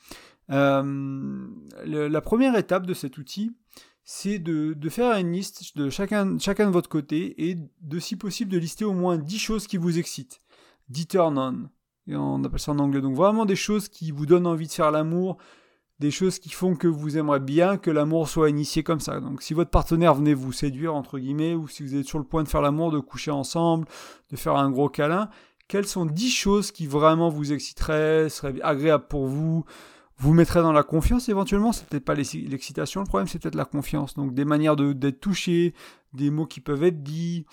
La 0.49 2.21
première 2.21 2.55
étape 2.55 2.85
de 2.85 2.93
cet 2.93 3.17
outil, 3.17 3.51
c'est 4.03 4.39
de, 4.39 4.89
faire 4.89 5.17
une 5.17 5.31
liste 5.31 5.77
de 5.77 5.89
chacun, 5.89 6.37
chacun 6.37 6.67
de 6.67 6.71
votre 6.71 6.89
côté 6.89 7.49
et 7.49 7.57
de, 7.81 7.99
si 7.99 8.15
possible, 8.15 8.51
de 8.51 8.57
lister 8.57 8.85
au 8.85 8.93
moins 8.93 9.17
10 9.17 9.39
choses 9.39 9.67
qui 9.67 9.77
vous 9.77 9.97
excitent. 9.97 10.41
10 10.89 11.07
turn 11.07 11.37
on. 11.37 11.69
On 12.13 12.43
appelle 12.43 12.59
ça 12.59 12.73
en 12.73 12.79
anglais. 12.79 13.01
Donc 13.01 13.15
vraiment 13.15 13.45
des 13.45 13.55
choses 13.55 13.87
qui 13.87 14.11
vous 14.11 14.25
donnent 14.25 14.47
envie 14.47 14.67
de 14.67 14.71
faire 14.73 14.91
l'amour, 14.91 15.37
des 15.99 16.11
choses 16.11 16.37
qui 16.39 16.49
font 16.49 16.75
que 16.75 16.87
vous 16.87 17.17
aimeriez 17.17 17.39
bien 17.39 17.77
que 17.77 17.89
l'amour 17.89 18.27
soit 18.27 18.49
initié 18.49 18.83
comme 18.83 18.99
ça. 18.99 19.21
Donc 19.21 19.41
si 19.41 19.53
votre 19.53 19.71
partenaire 19.71 20.15
venait 20.15 20.33
vous 20.33 20.51
séduire, 20.51 20.95
entre 20.95 21.17
guillemets, 21.17 21.55
ou 21.55 21.69
si 21.69 21.81
vous 21.81 21.95
êtes 21.95 22.05
sur 22.05 22.19
le 22.19 22.25
point 22.25 22.43
de 22.43 22.49
faire 22.49 22.61
l'amour, 22.61 22.91
de 22.91 22.99
coucher 22.99 23.31
ensemble, 23.31 23.87
de 24.29 24.35
faire 24.35 24.57
un 24.57 24.69
gros 24.69 24.89
câlin, 24.89 25.29
quelles 25.69 25.87
sont 25.87 26.05
10 26.05 26.29
choses 26.29 26.71
qui 26.71 26.87
vraiment 26.87 27.29
vous 27.29 27.53
exciteraient, 27.53 28.27
seraient 28.27 28.61
agréables 28.61 29.07
pour 29.07 29.27
vous, 29.27 29.63
vous 30.23 30.33
mettrez 30.33 30.61
dans 30.61 30.71
la 30.71 30.83
confiance 30.83 31.27
éventuellement, 31.27 31.73
c'est 31.73 31.85
peut-être 31.85 32.05
pas 32.05 32.15
l'excitation, 32.15 33.01
le 33.01 33.05
problème 33.05 33.27
c'est 33.27 33.39
peut-être 33.39 33.55
la 33.55 33.65
confiance. 33.65 34.13
Donc 34.13 34.33
des 34.33 34.45
manières 34.45 34.77
d'être 34.77 35.19
touché, 35.19 35.73
des 36.13 36.29
mots 36.29 36.45
qui 36.45 36.61
peuvent 36.61 36.83
être 36.83 37.03
dits, 37.03 37.45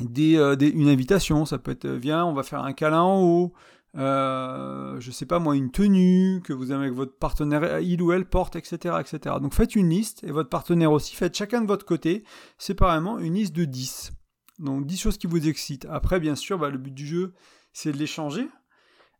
euh, 0.00 0.54
des, 0.54 0.68
une 0.68 0.88
invitation, 0.88 1.44
ça 1.44 1.58
peut 1.58 1.72
être 1.72 1.86
euh, 1.86 1.96
viens, 1.96 2.24
on 2.24 2.32
va 2.32 2.44
faire 2.44 2.62
un 2.62 2.72
câlin 2.72 3.02
en 3.02 3.20
haut, 3.22 3.52
euh, 3.96 5.00
je 5.00 5.10
sais 5.10 5.26
pas 5.26 5.40
moi, 5.40 5.56
une 5.56 5.72
tenue 5.72 6.40
que 6.44 6.52
vous 6.52 6.70
avez 6.70 6.84
avec 6.84 6.94
votre 6.94 7.18
partenaire, 7.18 7.80
il 7.80 8.00
ou 8.02 8.12
elle 8.12 8.24
porte, 8.24 8.54
etc., 8.54 8.94
etc. 9.00 9.34
Donc 9.42 9.52
faites 9.52 9.74
une 9.74 9.88
liste, 9.88 10.22
et 10.22 10.30
votre 10.30 10.48
partenaire 10.48 10.92
aussi, 10.92 11.16
faites 11.16 11.36
chacun 11.36 11.60
de 11.60 11.66
votre 11.66 11.84
côté, 11.84 12.22
séparément, 12.56 13.18
une 13.18 13.34
liste 13.34 13.56
de 13.56 13.64
10. 13.64 14.12
Donc 14.60 14.86
10 14.86 14.96
choses 14.96 15.18
qui 15.18 15.26
vous 15.26 15.48
excitent. 15.48 15.88
Après, 15.90 16.20
bien 16.20 16.36
sûr, 16.36 16.56
bah, 16.56 16.70
le 16.70 16.78
but 16.78 16.94
du 16.94 17.04
jeu, 17.04 17.34
c'est 17.72 17.90
de 17.90 17.98
l'échanger. 17.98 18.48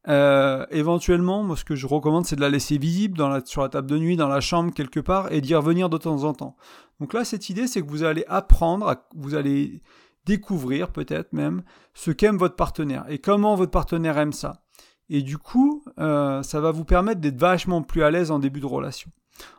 Euh, 0.09 0.67
éventuellement, 0.71 1.43
moi, 1.43 1.57
ce 1.57 1.65
que 1.65 1.77
je 1.77 1.87
recommande, 1.87 2.27
c'est 2.27 2.37
de 2.37 2.41
la 2.41 2.49
laisser 2.49 2.79
visible 2.79 3.17
dans 3.17 3.29
la, 3.29 3.45
sur 3.45 3.63
la 3.63 3.69
table 3.69 3.89
de 3.89 3.99
nuit, 3.99 4.17
dans 4.17 4.29
la 4.29 4.41
chambre, 4.41 4.73
quelque 4.73 5.01
part, 5.01 5.33
et 5.33 5.41
d'y 5.41 5.55
revenir 5.55 5.89
de 5.89 5.99
temps 5.99 6.25
en 6.25 6.33
temps. 6.33 6.57
Donc 7.01 7.13
là, 7.13 7.25
cette 7.25 7.49
idée, 7.51 7.67
c'est 7.67 7.83
que 7.83 7.89
vous 7.89 8.03
allez 8.03 8.25
apprendre, 8.29 8.95
vous 9.15 9.35
allez 9.35 9.83
découvrir 10.25 10.91
peut-être 10.91 11.33
même 11.33 11.63
ce 11.95 12.11
qu'aime 12.11 12.37
votre 12.37 12.57
partenaire 12.57 13.05
et 13.09 13.19
comment 13.19 13.55
votre 13.57 13.73
partenaire 13.73 14.19
aime 14.19 14.33
ça. 14.33 14.63
Et 15.09 15.23
du 15.23 15.37
coup, 15.37 15.85
euh, 15.99 16.43
ça 16.43 16.61
va 16.61 16.71
vous 16.71 16.85
permettre 16.85 17.21
d'être 17.21 17.39
vachement 17.39 17.83
plus 17.83 18.03
à 18.03 18.11
l'aise 18.11 18.31
en 18.31 18.39
début 18.39 18.61
de 18.61 18.67
relation. 18.67 19.11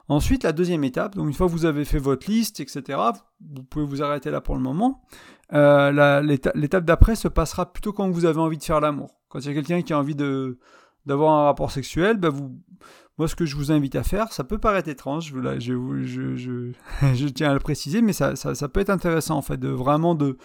Ensuite, 0.08 0.44
la 0.44 0.52
deuxième 0.52 0.84
étape, 0.84 1.16
donc 1.16 1.28
une 1.28 1.34
fois 1.34 1.48
que 1.48 1.52
vous 1.52 1.66
avez 1.66 1.86
fait 1.86 2.00
votre 2.00 2.30
liste, 2.30 2.60
etc., 2.60 3.00
vous 3.42 3.64
pouvez 3.64 3.86
vous 3.86 4.02
arrêter 4.02 4.32
là 4.32 4.42
pour 4.42 4.56
le 4.56 4.62
moment. 4.62 5.02
Euh, 5.54 6.22
l'étape 6.56 6.86
d'après 6.86 7.16
se 7.16 7.28
passera 7.28 7.72
plutôt 7.72 7.94
quand 7.94 8.10
vous 8.10 8.26
avez 8.26 8.40
envie 8.40 8.58
de 8.58 8.64
faire 8.64 8.80
l'amour. 8.80 9.20
Quand 9.34 9.40
il 9.40 9.48
y 9.48 9.50
a 9.50 9.54
quelqu'un 9.56 9.82
qui 9.82 9.94
a 9.94 9.98
envie 9.98 10.16
d'avoir 11.08 11.34
un 11.34 11.46
rapport 11.46 11.72
sexuel, 11.72 12.18
bah 12.18 12.30
vous, 12.30 12.56
moi 13.18 13.28
ce 13.28 13.36
que 13.36 13.48
je 13.48 13.56
vous 13.56 13.72
invite 13.72 13.96
à 13.96 14.04
faire, 14.04 14.32
ça 14.32 14.44
peut 14.44 14.60
paraître 14.60 14.90
étrange, 14.90 15.34
je, 15.34 17.28
tiens 17.30 17.50
à 17.50 17.54
le 17.54 17.60
préciser, 17.60 18.04
mais 18.04 18.14
ça, 18.14 18.36
ça, 18.36 18.54
ça, 18.54 18.70
peut 18.70 18.80
être 18.80 18.92
intéressant 18.92 19.36
en 19.36 19.42
fait, 19.42 19.58
de 19.58 19.70
vraiment 19.70 20.14
de 20.14 20.38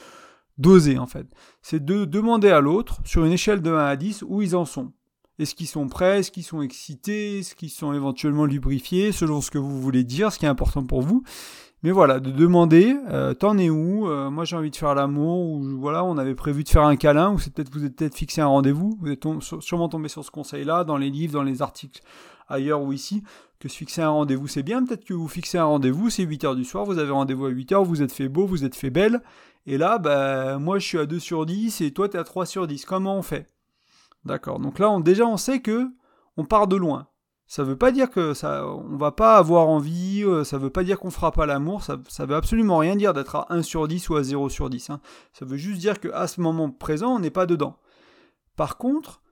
d'oser 0.57 0.99
en 0.99 1.07
fait. 1.07 1.27
C'est 1.61 1.85
de 1.85 2.07
demander 2.07 2.49
à 2.49 2.61
l'autre, 2.61 3.03
sur 3.05 3.27
une 3.27 3.33
échelle 3.33 3.61
de 3.61 3.71
1 3.71 3.79
à 3.79 3.97
10, 3.97 4.25
où 4.27 4.41
ils 4.41 4.57
en 4.57 4.65
sont. 4.65 4.95
Est-ce 5.39 5.55
qu'ils 5.55 5.69
sont 5.69 5.87
prêts 5.87 6.21
Est-ce 6.21 6.31
qu'ils 6.31 6.43
sont 6.43 6.63
excités 6.63 7.41
Est-ce 7.41 7.55
qu'ils 7.55 7.69
sont 7.69 7.93
éventuellement 7.93 8.47
lubrifiés 8.47 9.13
Selon 9.13 9.43
ce 9.43 9.51
que 9.51 9.59
vous 9.59 9.83
voulez 9.83 10.03
dire, 10.03 10.33
ce 10.33 10.39
qui 10.39 10.47
est 10.47 10.49
important 10.49 10.83
pour 10.83 11.03
vous. 11.03 11.25
Mais 11.85 11.93
voilà, 11.93 12.19
de 12.19 12.33
demander, 12.33 12.97
euh, 13.09 13.35
t'en 13.35 13.57
es 13.57 13.71
où 13.71 14.09
euh, 14.09 14.31
Moi 14.31 14.45
j'ai 14.45 14.57
envie 14.57 14.71
de 14.71 14.77
faire 14.77 14.95
l'amour, 14.95 15.49
ou 15.49 15.79
voilà, 15.79 16.05
on 16.05 16.19
avait 16.19 16.35
prévu 16.35 16.65
de 16.65 16.69
faire 16.69 16.83
un 16.83 16.97
câlin, 16.97 17.31
ou 17.33 17.39
c'est 17.39 17.53
peut-être 17.53 17.73
vous 17.73 17.85
êtes 17.85 17.95
peut-être 17.95 18.17
fixé 18.17 18.41
un 18.41 18.49
rendez-vous. 18.49 18.99
Vous 19.01 19.11
êtes 19.11 19.25
sûrement 19.61 19.89
tombé 19.89 20.09
sur 20.09 20.25
ce 20.25 20.31
conseil-là, 20.31 20.83
dans 20.83 20.97
les 20.97 21.11
livres, 21.11 21.35
dans 21.35 21.45
les 21.45 21.63
articles, 21.63 22.03
ailleurs 22.49 22.83
ou 22.83 22.93
ici, 22.93 23.23
que 23.61 23.69
se 23.69 23.77
fixer 23.77 24.03
un 24.03 24.11
rendez-vous 24.11 24.49
c'est 24.49 24.65
bien. 24.65 24.85
Peut-être 24.85 25.05
que 25.05 25.15
vous 25.15 25.29
fixez 25.29 25.59
un 25.59 25.65
rendez-vous, 25.65 26.11
c'est 26.11 26.25
8h 26.25 26.57
du 26.57 26.65
soir, 26.65 26.85
vous 26.85 26.99
avez 26.99 27.13
rendez-vous 27.13 27.47
à 27.47 27.51
8h, 27.51 27.85
vous 27.85 28.03
êtes 28.03 28.13
fait 28.13 28.29
beau, 28.29 28.47
vous 28.47 28.65
êtes 28.65 28.75
fait 28.75 28.91
belle. 28.91 29.23
Et 29.67 29.79
là, 29.79 29.99
bah, 29.99 30.59
moi 30.59 30.81
je 30.81 30.87
suis 30.87 30.99
à 30.99 31.07
2 31.07 31.19
sur 31.21 31.47
10 31.47 31.81
et 31.83 31.93
toi 31.93 32.09
t'es 32.09 32.19
à 32.19 32.25
3 32.25 32.47
sur 32.47 32.67
10. 32.67 32.87
Comment 32.87 33.17
on 33.17 33.23
fait? 33.23 33.47
D'accord. 34.25 34.59
Donc 34.59 34.79
là, 34.79 34.99
déjà, 35.01 35.27
on 35.27 35.37
sait 35.37 35.61
que 35.61 35.89
on 36.37 36.45
part 36.45 36.67
de 36.67 36.77
loin. 36.77 37.07
Ça 37.49 37.65
veut 37.65 37.77
pas 37.77 37.93
dire 37.93 38.11
que 38.11 38.35
ça, 38.35 38.67
on 38.67 38.99
va 38.99 39.11
pas 39.11 39.39
avoir 39.39 39.69
envie, 39.69 40.23
euh, 40.23 40.45
ça 40.45 40.59
veut 40.59 40.69
pas 40.69 40.85
dire 40.85 40.99
qu'on 40.99 41.11
fera 41.11 41.33
pas 41.33 41.47
l'amour, 41.47 41.83
ça, 41.83 41.99
ça 42.07 42.27
veut 42.27 42.37
absolument 42.37 42.77
rien 42.77 42.95
dire 42.95 43.15
d'être 43.15 43.37
à 43.37 43.47
1 43.49 43.63
sur 43.63 43.89
10 43.89 44.11
ou 44.11 44.17
à 44.17 44.23
0 44.23 44.51
sur 44.51 44.69
10. 44.69 44.91
Hein. 44.91 45.01
Ça 45.33 45.47
veut 45.47 45.57
juste 45.57 45.81
dire 45.81 45.99
qu'à 45.99 46.27
ce 46.27 46.43
moment 46.43 46.71
présent, 46.71 47.15
on 47.15 47.21
n'est 47.21 47.31
pas 47.31 47.47
dedans. 47.47 47.79
Par 48.55 48.77
contre, 48.77 49.23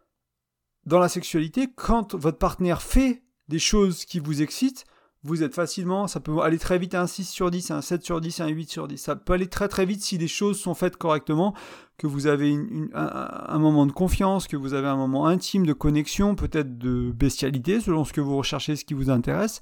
dans 0.87 0.99
la 0.99 1.11
sexualité, 1.11 1.69
quand 1.75 2.15
votre 2.15 2.39
partenaire 2.39 2.81
fait 2.81 3.23
des 3.49 3.59
choses 3.59 4.07
qui 4.07 4.19
vous 4.19 4.41
excitent, 4.41 4.87
vous 5.27 5.43
êtes 5.43 5.55
facilement, 5.55 6.07
ça 6.07 6.21
peut 6.21 6.41
aller 6.41 6.59
très 6.59 6.79
vite 6.79 6.95
à 6.95 7.03
un 7.03 7.07
6 7.07 7.25
sur 7.25 7.51
10, 7.51 7.73
un 7.73 7.81
7 7.81 8.05
sur 8.05 8.21
10, 8.21 8.41
un 8.41 8.47
8 8.47 8.71
sur 8.71 8.87
10. 8.87 8.97
Ça 8.97 9.17
peut 9.17 9.33
aller 9.33 9.49
très 9.49 9.69
très 9.69 9.85
vite 9.85 10.03
si 10.03 10.19
les 10.19 10.29
choses 10.29 10.59
sont 10.59 10.75
faites 10.75 10.97
correctement, 10.97 11.55
que 11.99 12.07
vous 12.07 12.27
avez 12.27 12.57
un, 12.95 13.59
moment 13.59 13.87
de 13.87 13.93
confiance, 13.93 14.47
que 14.47 14.57
vous 14.57 14.75
avez 14.75 14.87
un 14.87 14.97
moment 14.97 15.27
intime 15.27 15.67
de 15.67 15.73
connexion, 15.73 16.35
peut-être 16.35 16.79
de 16.79 17.11
bestialité, 17.11 17.81
selon 17.81 18.05
ce 18.05 18.13
que 18.13 18.21
vous 18.21 18.37
recherchez, 18.37 18.77
ce 18.77 18.85
qui 18.85 18.95
vous 18.95 19.11
intéresse. 19.11 19.61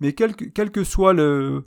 Mais 0.00 0.12
quel 0.12 0.34
que, 0.34 0.84
soit 0.84 1.14
le, 1.14 1.64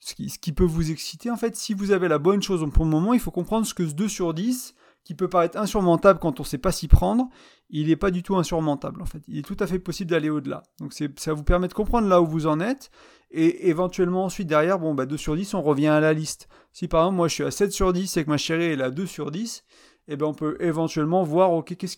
ce 0.00 0.14
qui, 0.14 0.30
ce 0.30 0.38
qui, 0.38 0.52
peut 0.52 0.64
vous 0.64 0.90
exciter, 0.90 1.30
en 1.30 1.36
fait, 1.36 1.56
si 1.56 1.74
vous 1.74 1.90
avez 1.90 2.08
la 2.08 2.18
bonne 2.18 2.42
chose 2.42 2.66
pour 2.72 2.84
le 2.84 2.90
moment, 2.90 3.12
il 3.12 3.20
faut 3.20 3.30
comprendre 3.30 3.66
ce 3.66 3.74
que 3.74 3.86
ce 3.86 3.94
2 3.94 4.08
sur 4.08 4.32
10, 4.32 4.74
qui 5.08 5.14
peut 5.14 5.26
paraître 5.26 5.56
insurmontable 5.56 6.18
quand 6.20 6.38
on 6.38 6.42
ne 6.42 6.46
sait 6.46 6.58
pas 6.58 6.70
s'y 6.70 6.86
prendre, 6.86 7.30
il 7.70 7.86
n'est 7.86 7.96
pas 7.96 8.10
du 8.10 8.22
tout 8.22 8.36
insurmontable 8.36 9.00
en 9.00 9.06
fait. 9.06 9.22
Il 9.26 9.38
est 9.38 9.42
tout 9.42 9.56
à 9.58 9.66
fait 9.66 9.78
possible 9.78 10.10
d'aller 10.10 10.28
au-delà. 10.28 10.64
Donc 10.80 10.92
ça 10.92 11.32
vous 11.32 11.44
permet 11.44 11.66
de 11.66 11.72
comprendre 11.72 12.08
là 12.08 12.20
où 12.20 12.26
vous 12.26 12.46
en 12.46 12.60
êtes 12.60 12.90
et 13.30 13.70
éventuellement 13.70 14.26
ensuite 14.26 14.48
derrière, 14.48 14.78
bon 14.78 14.92
bah 14.92 15.06
2 15.06 15.16
sur 15.16 15.34
10, 15.34 15.54
on 15.54 15.62
revient 15.62 15.86
à 15.86 16.00
la 16.00 16.12
liste. 16.12 16.50
Si 16.74 16.88
par 16.88 17.04
exemple 17.04 17.16
moi 17.16 17.28
je 17.28 17.32
suis 17.32 17.44
à 17.44 17.50
7 17.50 17.72
sur 17.72 17.94
10 17.94 18.18
et 18.18 18.24
que 18.26 18.28
ma 18.28 18.36
chérie 18.36 18.64
est 18.64 18.82
à 18.82 18.90
2 18.90 19.06
sur 19.06 19.30
10, 19.30 19.64
eh 20.08 20.16
ben 20.16 20.26
on 20.26 20.34
peut 20.34 20.58
éventuellement 20.60 21.22
voir 21.22 21.52
ok 21.52 21.74
qu'est-ce 21.76 21.96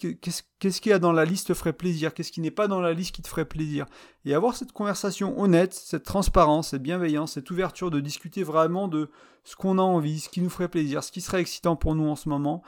qu'il 0.80 0.90
y 0.90 0.92
a 0.92 0.98
dans 1.00 1.12
la 1.12 1.24
liste 1.24 1.48
te 1.48 1.54
ferait 1.54 1.72
plaisir, 1.72 2.14
qu'est-ce 2.14 2.30
qui 2.30 2.40
n'est 2.40 2.52
pas 2.52 2.68
dans 2.68 2.80
la 2.80 2.92
liste 2.92 3.12
qui 3.12 3.22
te 3.22 3.28
ferait 3.28 3.44
plaisir, 3.44 3.86
et 4.24 4.34
avoir 4.34 4.54
cette 4.54 4.70
conversation 4.70 5.36
honnête, 5.40 5.74
cette 5.74 6.04
transparence, 6.04 6.68
cette 6.70 6.82
bienveillance, 6.82 7.32
cette 7.32 7.50
ouverture 7.50 7.90
de 7.90 7.98
discuter 7.98 8.44
vraiment 8.44 8.86
de 8.86 9.10
ce 9.42 9.56
qu'on 9.56 9.78
a 9.78 9.82
envie, 9.82 10.20
ce 10.20 10.28
qui 10.28 10.42
nous 10.42 10.50
ferait 10.50 10.68
plaisir, 10.68 11.02
ce 11.02 11.12
qui 11.12 11.20
serait 11.20 11.40
excitant 11.40 11.76
pour 11.76 11.94
nous 11.94 12.08
en 12.08 12.16
ce 12.16 12.28
moment, 12.28 12.62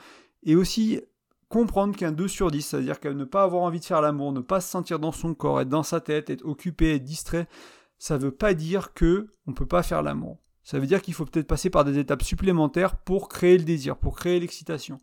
et 0.45 0.55
aussi 0.55 1.01
comprendre 1.49 1.95
qu'un 1.95 2.11
2 2.11 2.27
sur 2.27 2.49
10, 2.49 2.61
c'est-à-dire 2.61 2.99
qu'à 2.99 3.13
ne 3.13 3.25
pas 3.25 3.43
avoir 3.43 3.63
envie 3.63 3.79
de 3.79 3.85
faire 3.85 4.01
l'amour, 4.01 4.31
ne 4.31 4.39
pas 4.39 4.61
se 4.61 4.69
sentir 4.69 4.99
dans 4.99 5.11
son 5.11 5.35
corps, 5.35 5.61
être 5.61 5.69
dans 5.69 5.83
sa 5.83 6.01
tête, 6.01 6.29
être 6.29 6.45
occupé, 6.45 6.95
être 6.95 7.03
distrait, 7.03 7.47
ça 7.99 8.17
ne 8.17 8.23
veut 8.23 8.31
pas 8.31 8.53
dire 8.53 8.93
que 8.93 9.27
on 9.45 9.53
peut 9.53 9.67
pas 9.67 9.83
faire 9.83 10.01
l'amour. 10.01 10.39
Ça 10.63 10.79
veut 10.79 10.87
dire 10.87 11.01
qu'il 11.01 11.13
faut 11.13 11.25
peut-être 11.25 11.47
passer 11.47 11.69
par 11.69 11.83
des 11.83 11.99
étapes 11.99 12.23
supplémentaires 12.23 12.95
pour 12.95 13.29
créer 13.29 13.57
le 13.57 13.65
désir, 13.65 13.97
pour 13.97 14.15
créer 14.15 14.39
l'excitation. 14.39 15.01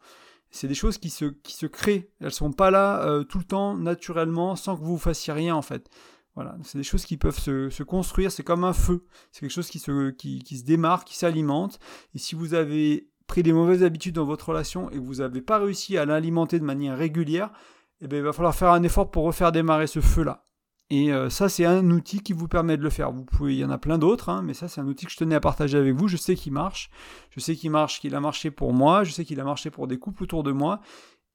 C'est 0.51 0.69
des 0.69 0.75
choses 0.75 0.99
qui 0.99 1.11
se, 1.11 1.27
qui 1.27 1.55
se 1.55 1.67
créent. 1.67 2.11
Elles 2.21 2.27
ne 2.27 2.31
sont 2.31 2.53
pas 2.53 2.71
là 2.71 3.05
euh, 3.05 3.23
tout 3.23 3.39
le 3.39 3.45
temps, 3.45 3.77
naturellement, 3.77 4.57
sans 4.57 4.77
que 4.77 4.83
vous 4.83 4.99
fassiez 4.99 5.33
rien, 5.33 5.55
en 5.55 5.63
fait. 5.63 5.89
Voilà, 6.35 6.57
c'est 6.63 6.79
des 6.79 6.85
choses 6.85 7.05
qui 7.05 7.17
peuvent 7.17 7.39
se, 7.39 7.83
construire, 7.83 8.33
c'est 8.33 8.43
comme 8.43 8.65
un 8.65 8.73
feu. 8.73 9.05
C'est 9.31 9.41
quelque 9.41 9.51
chose 9.51 9.69
qui 9.69 9.79
se, 9.79 10.11
qui, 10.11 10.57
se 10.57 10.65
démarre, 10.65 11.05
qui 11.05 11.17
s'alimente. 11.17 11.79
Et 12.15 12.19
si 12.19 12.35
vous 12.35 12.55
avez 12.55 13.09
pris 13.31 13.45
des 13.45 13.53
mauvaises 13.53 13.85
habitudes 13.85 14.17
dans 14.17 14.25
votre 14.25 14.49
relation 14.49 14.91
et 14.91 14.99
vous 14.99 15.15
n'avez 15.17 15.41
pas 15.41 15.59
réussi 15.59 15.97
à 15.97 16.05
l'alimenter 16.05 16.59
de 16.59 16.65
manière 16.65 16.99
régulière, 16.99 17.53
eh 18.01 18.09
bien, 18.09 18.19
il 18.19 18.25
va 18.25 18.33
falloir 18.33 18.57
faire 18.57 18.73
un 18.73 18.83
effort 18.83 19.09
pour 19.09 19.23
refaire 19.23 19.53
démarrer 19.53 19.87
ce 19.87 20.01
feu-là. 20.01 20.43
Et 20.91 21.13
euh, 21.13 21.31
ça, 21.31 21.49
c'est 21.49 21.65
un 21.65 21.89
outil 21.93 22.21
qui 22.21 22.33
vous 22.33 22.49
permet 22.49 22.77
de 22.77 22.83
le 22.83 22.91
faire. 22.91 23.13
Vous 23.13 23.25
pouvez, 23.25 23.55
il 23.55 23.61
y 23.61 23.65
en 23.65 23.71
a 23.71 23.79
plein 23.79 23.99
d'autres, 23.99 24.31
hein, 24.31 24.43
mais 24.45 24.53
ça, 24.53 24.67
c'est 24.67 24.81
un 24.81 24.87
outil 24.89 25.07
que 25.07 25.13
je 25.13 25.17
tenais 25.17 25.37
à 25.37 25.41
partager 25.41 25.79
avec 25.79 25.95
vous. 25.95 26.09
Je 26.09 26.17
sais 26.17 26.35
qu'il 26.35 26.53
marche. 26.53 26.91
Je 27.31 27.39
sais 27.39 27.55
qu'il 27.55 27.71
marche, 27.71 28.01
qu'il 28.01 28.17
a 28.17 28.21
marché 28.21 28.51
pour 28.51 28.73
moi. 28.73 29.05
Je 29.05 29.13
sais 29.13 29.25
qu'il 29.25 29.39
a 29.39 29.45
marché 29.45 29.71
pour 29.71 29.87
des 29.87 29.99
couples 29.99 30.25
autour 30.25 30.43
de 30.43 30.51
moi. 30.51 30.81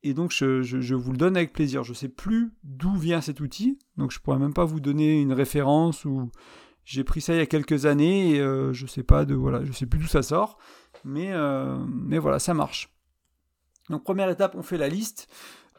Et 0.04 0.14
donc, 0.14 0.32
je, 0.32 0.96
vous 0.96 1.12
le 1.12 1.18
donne 1.18 1.38
avec 1.38 1.54
plaisir. 1.54 1.86
Je 1.86 1.92
ne 1.92 1.96
sais 1.96 2.10
plus 2.10 2.54
d'où 2.66 2.94
vient 2.98 3.22
cet 3.22 3.40
outil. 3.40 3.80
Donc, 3.96 4.12
je 4.12 4.20
ne 4.20 4.22
pourrais 4.22 4.40
même 4.40 4.54
pas 4.54 4.66
vous 4.66 4.82
donner 4.82 5.22
une 5.22 5.32
référence 5.32 6.04
ou 6.04 6.30
j'ai 6.84 7.06
pris 7.06 7.22
ça 7.22 7.34
il 7.34 7.38
y 7.38 7.42
a 7.42 7.46
quelques 7.46 7.86
années 7.86 8.36
et 8.36 8.40
euh, 8.42 8.74
je 8.74 8.86
sais 8.86 9.04
voilà, 9.10 9.62
sais 9.72 9.86
plus 9.86 10.00
d'où 10.00 10.08
ça 10.08 10.22
sort. 10.22 10.58
Mais, 11.06 11.32
euh, 11.32 11.78
mais 11.88 12.18
voilà, 12.18 12.40
ça 12.40 12.54
marche. 12.54 12.90
Donc, 13.90 14.04
première 14.04 14.30
étape, 14.30 14.56
on 14.58 14.64
fait 14.64 14.78
la 14.78 14.90
liste. 14.90 15.28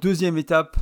Deuxième 0.00 0.38
étape, 0.38 0.76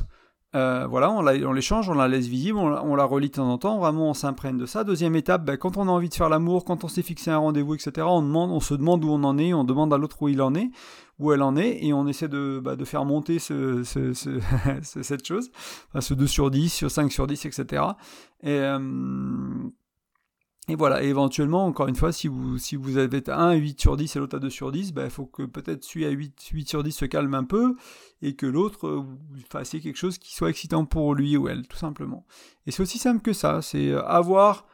euh, 0.55 0.85
voilà, 0.87 1.09
on, 1.09 1.25
on 1.25 1.51
l'échange, 1.51 1.89
on 1.89 1.95
la 1.95 2.07
laisse 2.07 2.27
visible, 2.27 2.59
on, 2.59 2.95
la 2.95 3.03
relit 3.03 3.29
de 3.29 3.33
temps 3.33 3.51
en 3.51 3.57
temps, 3.57 3.79
vraiment 3.79 4.11
on 4.11 4.13
s'imprègne 4.13 4.57
de 4.57 4.67
ça. 4.67 4.83
Deuxième 4.83 5.15
étape, 5.15 5.43
ben, 5.43 5.57
quand 5.57 5.77
on 5.77 5.87
a 5.87 5.91
envie 5.91 6.09
de 6.09 6.13
faire 6.13 6.29
l'amour, 6.29 6.63
quand 6.63 6.83
on 6.83 6.87
s'est 6.87 7.01
fixé 7.01 7.31
un 7.31 7.39
rendez-vous, 7.39 7.73
etc., 7.73 8.05
on, 8.07 8.21
demande, 8.21 8.51
on 8.51 8.59
se 8.59 8.75
demande 8.75 9.03
où 9.03 9.09
on 9.09 9.23
en 9.23 9.37
est, 9.37 9.53
on 9.53 9.63
demande 9.63 9.93
à 9.93 9.97
l'autre 9.97 10.21
où 10.21 10.29
il 10.29 10.41
en 10.41 10.53
est, 10.53 10.69
où 11.17 11.33
elle 11.33 11.41
en 11.41 11.57
est, 11.57 11.83
et 11.83 11.91
on 11.93 12.07
essaie 12.07 12.27
de, 12.27 12.61
bah, 12.63 12.75
faire 12.85 13.03
monter 13.03 13.39
ce, 13.39 13.81
cette 14.83 15.25
chose, 15.25 15.51
ce 15.99 16.13
2 16.13 16.27
sur 16.27 16.51
10, 16.51 16.69
sur 16.69 16.91
5 16.91 17.11
sur 17.11 17.25
10, 17.25 17.45
etc. 17.47 17.83
Et, 18.43 18.61
et 20.67 20.75
voilà, 20.75 21.03
éventuellement, 21.03 21.65
encore 21.65 21.87
une 21.87 21.95
fois, 21.95 22.11
si 22.11 22.27
vous, 22.27 22.57
si 22.57 22.75
vous 22.75 22.97
avez 22.97 23.21
un 23.29 23.49
à 23.49 23.53
8 23.53 23.79
sur 23.79 23.97
10 23.97 24.15
et 24.15 24.19
l'autre 24.19 24.37
à 24.37 24.39
2 24.39 24.49
sur 24.49 24.71
10, 24.71 24.89
il 24.89 24.93
ben, 24.93 25.09
faut 25.11 25.27
que 25.27 25.43
peut-être 25.43 25.83
celui 25.83 26.05
à 26.05 26.09
8, 26.09 26.41
8 26.41 26.67
sur 26.67 26.83
10 26.83 26.91
se 26.91 27.05
calme 27.05 27.35
un 27.35 27.43
peu 27.43 27.75
et 28.23 28.35
que 28.35 28.47
l'autre, 28.47 28.87
euh, 28.87 29.03
fassiez 29.47 29.79
quelque 29.79 29.97
chose 29.97 30.17
qui 30.17 30.33
soit 30.33 30.49
excitant 30.49 30.85
pour 30.85 31.13
lui 31.13 31.37
ou 31.37 31.47
elle, 31.47 31.67
tout 31.67 31.77
simplement. 31.77 32.25
Et 32.65 32.71
c'est 32.71 32.81
aussi 32.81 32.97
simple 32.97 33.21
que 33.21 33.33
ça, 33.33 33.61
c'est 33.61 33.89
euh, 33.89 34.03
avoir 34.05 34.65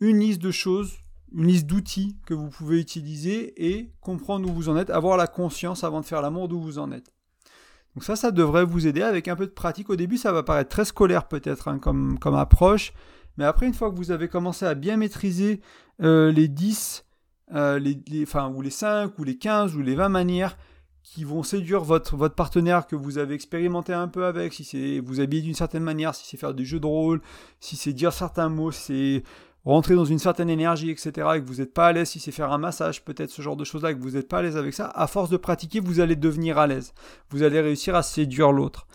une 0.00 0.18
liste 0.18 0.42
de 0.42 0.50
choses, 0.50 0.98
une 1.32 1.46
liste 1.46 1.66
d'outils 1.66 2.18
que 2.26 2.34
vous 2.34 2.50
pouvez 2.50 2.78
utiliser 2.78 3.54
et 3.72 3.90
comprendre 4.02 4.50
où 4.50 4.52
vous 4.52 4.68
en 4.68 4.76
êtes, 4.76 4.90
avoir 4.90 5.16
la 5.16 5.26
conscience 5.26 5.82
avant 5.82 6.02
de 6.02 6.06
faire 6.06 6.20
l'amour 6.20 6.48
d'où 6.48 6.60
vous 6.60 6.78
en 6.78 6.92
êtes. 6.92 7.10
Donc 7.94 8.04
ça, 8.04 8.16
ça 8.16 8.32
devrait 8.32 8.66
vous 8.66 8.86
aider 8.86 9.00
avec 9.00 9.28
un 9.28 9.34
peu 9.34 9.46
de 9.46 9.52
pratique. 9.52 9.88
Au 9.88 9.96
début, 9.96 10.18
ça 10.18 10.30
va 10.30 10.42
paraître 10.42 10.68
très 10.68 10.84
scolaire 10.84 11.26
peut-être 11.26 11.68
hein, 11.68 11.78
comme 11.78 12.34
approche. 12.34 12.92
Mais 13.38 13.44
après, 13.44 13.66
une 13.66 13.74
fois 13.74 13.90
que 13.90 13.96
vous 13.96 14.10
avez 14.10 14.28
commencé 14.28 14.66
à 14.66 14.74
bien 14.74 14.96
maîtriser 14.96 15.60
euh, 16.02 16.32
les 16.32 16.48
10, 16.48 17.04
euh, 17.54 17.80
enfin, 18.22 18.50
ou 18.50 18.60
les 18.60 18.70
5, 18.70 19.16
ou 19.18 19.24
les 19.24 19.38
15, 19.38 19.76
ou 19.76 19.80
les 19.80 19.94
20 19.94 20.08
manières 20.08 20.58
qui 21.04 21.24
vont 21.24 21.42
séduire 21.42 21.84
votre, 21.84 22.16
votre 22.16 22.34
partenaire 22.34 22.86
que 22.86 22.96
vous 22.96 23.16
avez 23.16 23.34
expérimenté 23.34 23.94
un 23.94 24.08
peu 24.08 24.26
avec, 24.26 24.52
si 24.52 24.64
c'est 24.64 24.98
vous 24.98 25.20
habiller 25.20 25.42
d'une 25.42 25.54
certaine 25.54 25.84
manière, 25.84 26.14
si 26.14 26.26
c'est 26.26 26.36
faire 26.36 26.52
des 26.52 26.64
jeux 26.64 26.80
de 26.80 26.86
rôle, 26.86 27.22
si 27.60 27.76
c'est 27.76 27.94
dire 27.94 28.12
certains 28.12 28.50
mots, 28.50 28.72
si 28.72 28.82
c'est 28.82 29.22
rentrer 29.64 29.94
dans 29.94 30.04
une 30.04 30.18
certaine 30.18 30.50
énergie, 30.50 30.90
etc., 30.90 31.10
et 31.36 31.40
que 31.40 31.46
vous 31.46 31.56
n'êtes 31.56 31.72
pas 31.72 31.86
à 31.86 31.92
l'aise, 31.92 32.10
si 32.10 32.20
c'est 32.20 32.32
faire 32.32 32.52
un 32.52 32.58
massage, 32.58 33.04
peut-être 33.04 33.30
ce 33.30 33.40
genre 33.40 33.56
de 33.56 33.64
choses-là, 33.64 33.92
et 33.92 33.94
que 33.94 34.00
vous 34.00 34.12
n'êtes 34.12 34.28
pas 34.28 34.38
à 34.38 34.42
l'aise 34.42 34.56
avec 34.56 34.74
ça, 34.74 34.90
à 34.94 35.06
force 35.06 35.30
de 35.30 35.36
pratiquer, 35.36 35.80
vous 35.80 36.00
allez 36.00 36.16
devenir 36.16 36.58
à 36.58 36.66
l'aise. 36.66 36.92
Vous 37.30 37.42
allez 37.42 37.60
réussir 37.60 37.94
à 37.94 38.02
séduire 38.02 38.50
l'autre 38.50 38.86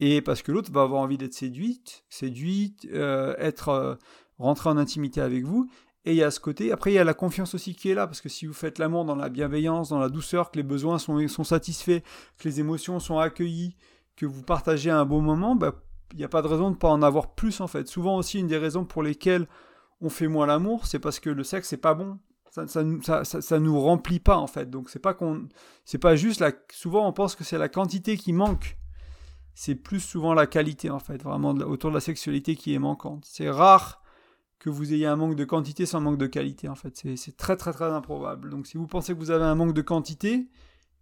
et 0.00 0.22
parce 0.22 0.42
que 0.42 0.50
l'autre 0.50 0.72
va 0.72 0.82
avoir 0.82 1.02
envie 1.02 1.18
d'être 1.18 1.34
séduite, 1.34 2.04
séduite, 2.08 2.88
euh, 2.92 3.34
être 3.38 3.68
euh, 3.68 3.94
rentré 4.38 4.70
en 4.70 4.78
intimité 4.78 5.20
avec 5.20 5.44
vous. 5.44 5.70
Et 6.06 6.12
il 6.12 6.16
y 6.16 6.22
a 6.22 6.30
ce 6.30 6.40
côté. 6.40 6.72
Après, 6.72 6.90
il 6.90 6.94
y 6.94 6.98
a 6.98 7.04
la 7.04 7.12
confiance 7.12 7.54
aussi 7.54 7.74
qui 7.74 7.90
est 7.90 7.94
là, 7.94 8.06
parce 8.06 8.22
que 8.22 8.30
si 8.30 8.46
vous 8.46 8.54
faites 8.54 8.78
l'amour 8.78 9.04
dans 9.04 9.14
la 9.14 9.28
bienveillance, 9.28 9.90
dans 9.90 9.98
la 9.98 10.08
douceur, 10.08 10.50
que 10.50 10.56
les 10.56 10.62
besoins 10.62 10.98
sont, 10.98 11.28
sont 11.28 11.44
satisfaits, 11.44 12.00
que 12.38 12.48
les 12.48 12.58
émotions 12.58 12.98
sont 12.98 13.18
accueillies, 13.18 13.76
que 14.16 14.24
vous 14.24 14.42
partagez 14.42 14.90
un 14.90 15.04
bon 15.04 15.20
moment, 15.20 15.54
bah, 15.54 15.74
il 16.12 16.18
n'y 16.18 16.24
a 16.24 16.28
pas 16.28 16.40
de 16.40 16.48
raison 16.48 16.70
de 16.70 16.74
ne 16.74 16.78
pas 16.78 16.88
en 16.88 17.02
avoir 17.02 17.34
plus 17.34 17.60
en 17.60 17.66
fait. 17.66 17.86
Souvent 17.86 18.16
aussi, 18.16 18.38
une 18.38 18.46
des 18.46 18.58
raisons 18.58 18.86
pour 18.86 19.02
lesquelles 19.02 19.46
on 20.00 20.08
fait 20.08 20.28
moins 20.28 20.46
l'amour, 20.46 20.86
c'est 20.86 20.98
parce 20.98 21.20
que 21.20 21.30
le 21.30 21.44
sexe 21.44 21.68
c'est 21.68 21.76
pas 21.76 21.94
bon. 21.94 22.18
Ça, 22.50 22.66
ça, 22.66 23.60
nous 23.60 23.80
remplit 23.80 24.18
pas 24.18 24.36
en 24.36 24.48
fait. 24.48 24.68
Donc 24.68 24.90
c'est 24.90 24.98
pas 24.98 25.14
qu'on, 25.14 25.48
c'est 25.84 25.98
pas 25.98 26.16
juste. 26.16 26.42
Souvent 26.72 27.06
on 27.06 27.12
pense 27.12 27.36
que 27.36 27.44
c'est 27.44 27.58
la 27.58 27.68
quantité 27.68 28.16
qui 28.16 28.32
manque 28.32 28.76
c'est 29.54 29.74
plus 29.74 30.00
souvent 30.00 30.34
la 30.34 30.46
qualité 30.46 30.90
en 30.90 30.98
fait, 30.98 31.22
vraiment 31.22 31.50
autour 31.50 31.90
de 31.90 31.94
la 31.94 32.00
sexualité 32.00 32.56
qui 32.56 32.74
est 32.74 32.78
manquante. 32.78 33.24
C'est 33.26 33.50
rare 33.50 34.02
que 34.58 34.70
vous 34.70 34.92
ayez 34.92 35.06
un 35.06 35.16
manque 35.16 35.36
de 35.36 35.44
quantité 35.44 35.86
sans 35.86 36.00
manque 36.00 36.18
de 36.18 36.26
qualité 36.26 36.68
en 36.68 36.74
fait. 36.74 37.02
C'est 37.16 37.36
très 37.36 37.56
très 37.56 37.72
très 37.72 37.90
improbable. 37.90 38.50
Donc 38.50 38.66
si 38.66 38.76
vous 38.76 38.86
pensez 38.86 39.14
que 39.14 39.18
vous 39.18 39.30
avez 39.30 39.44
un 39.44 39.54
manque 39.54 39.72
de 39.72 39.82
quantité, 39.82 40.48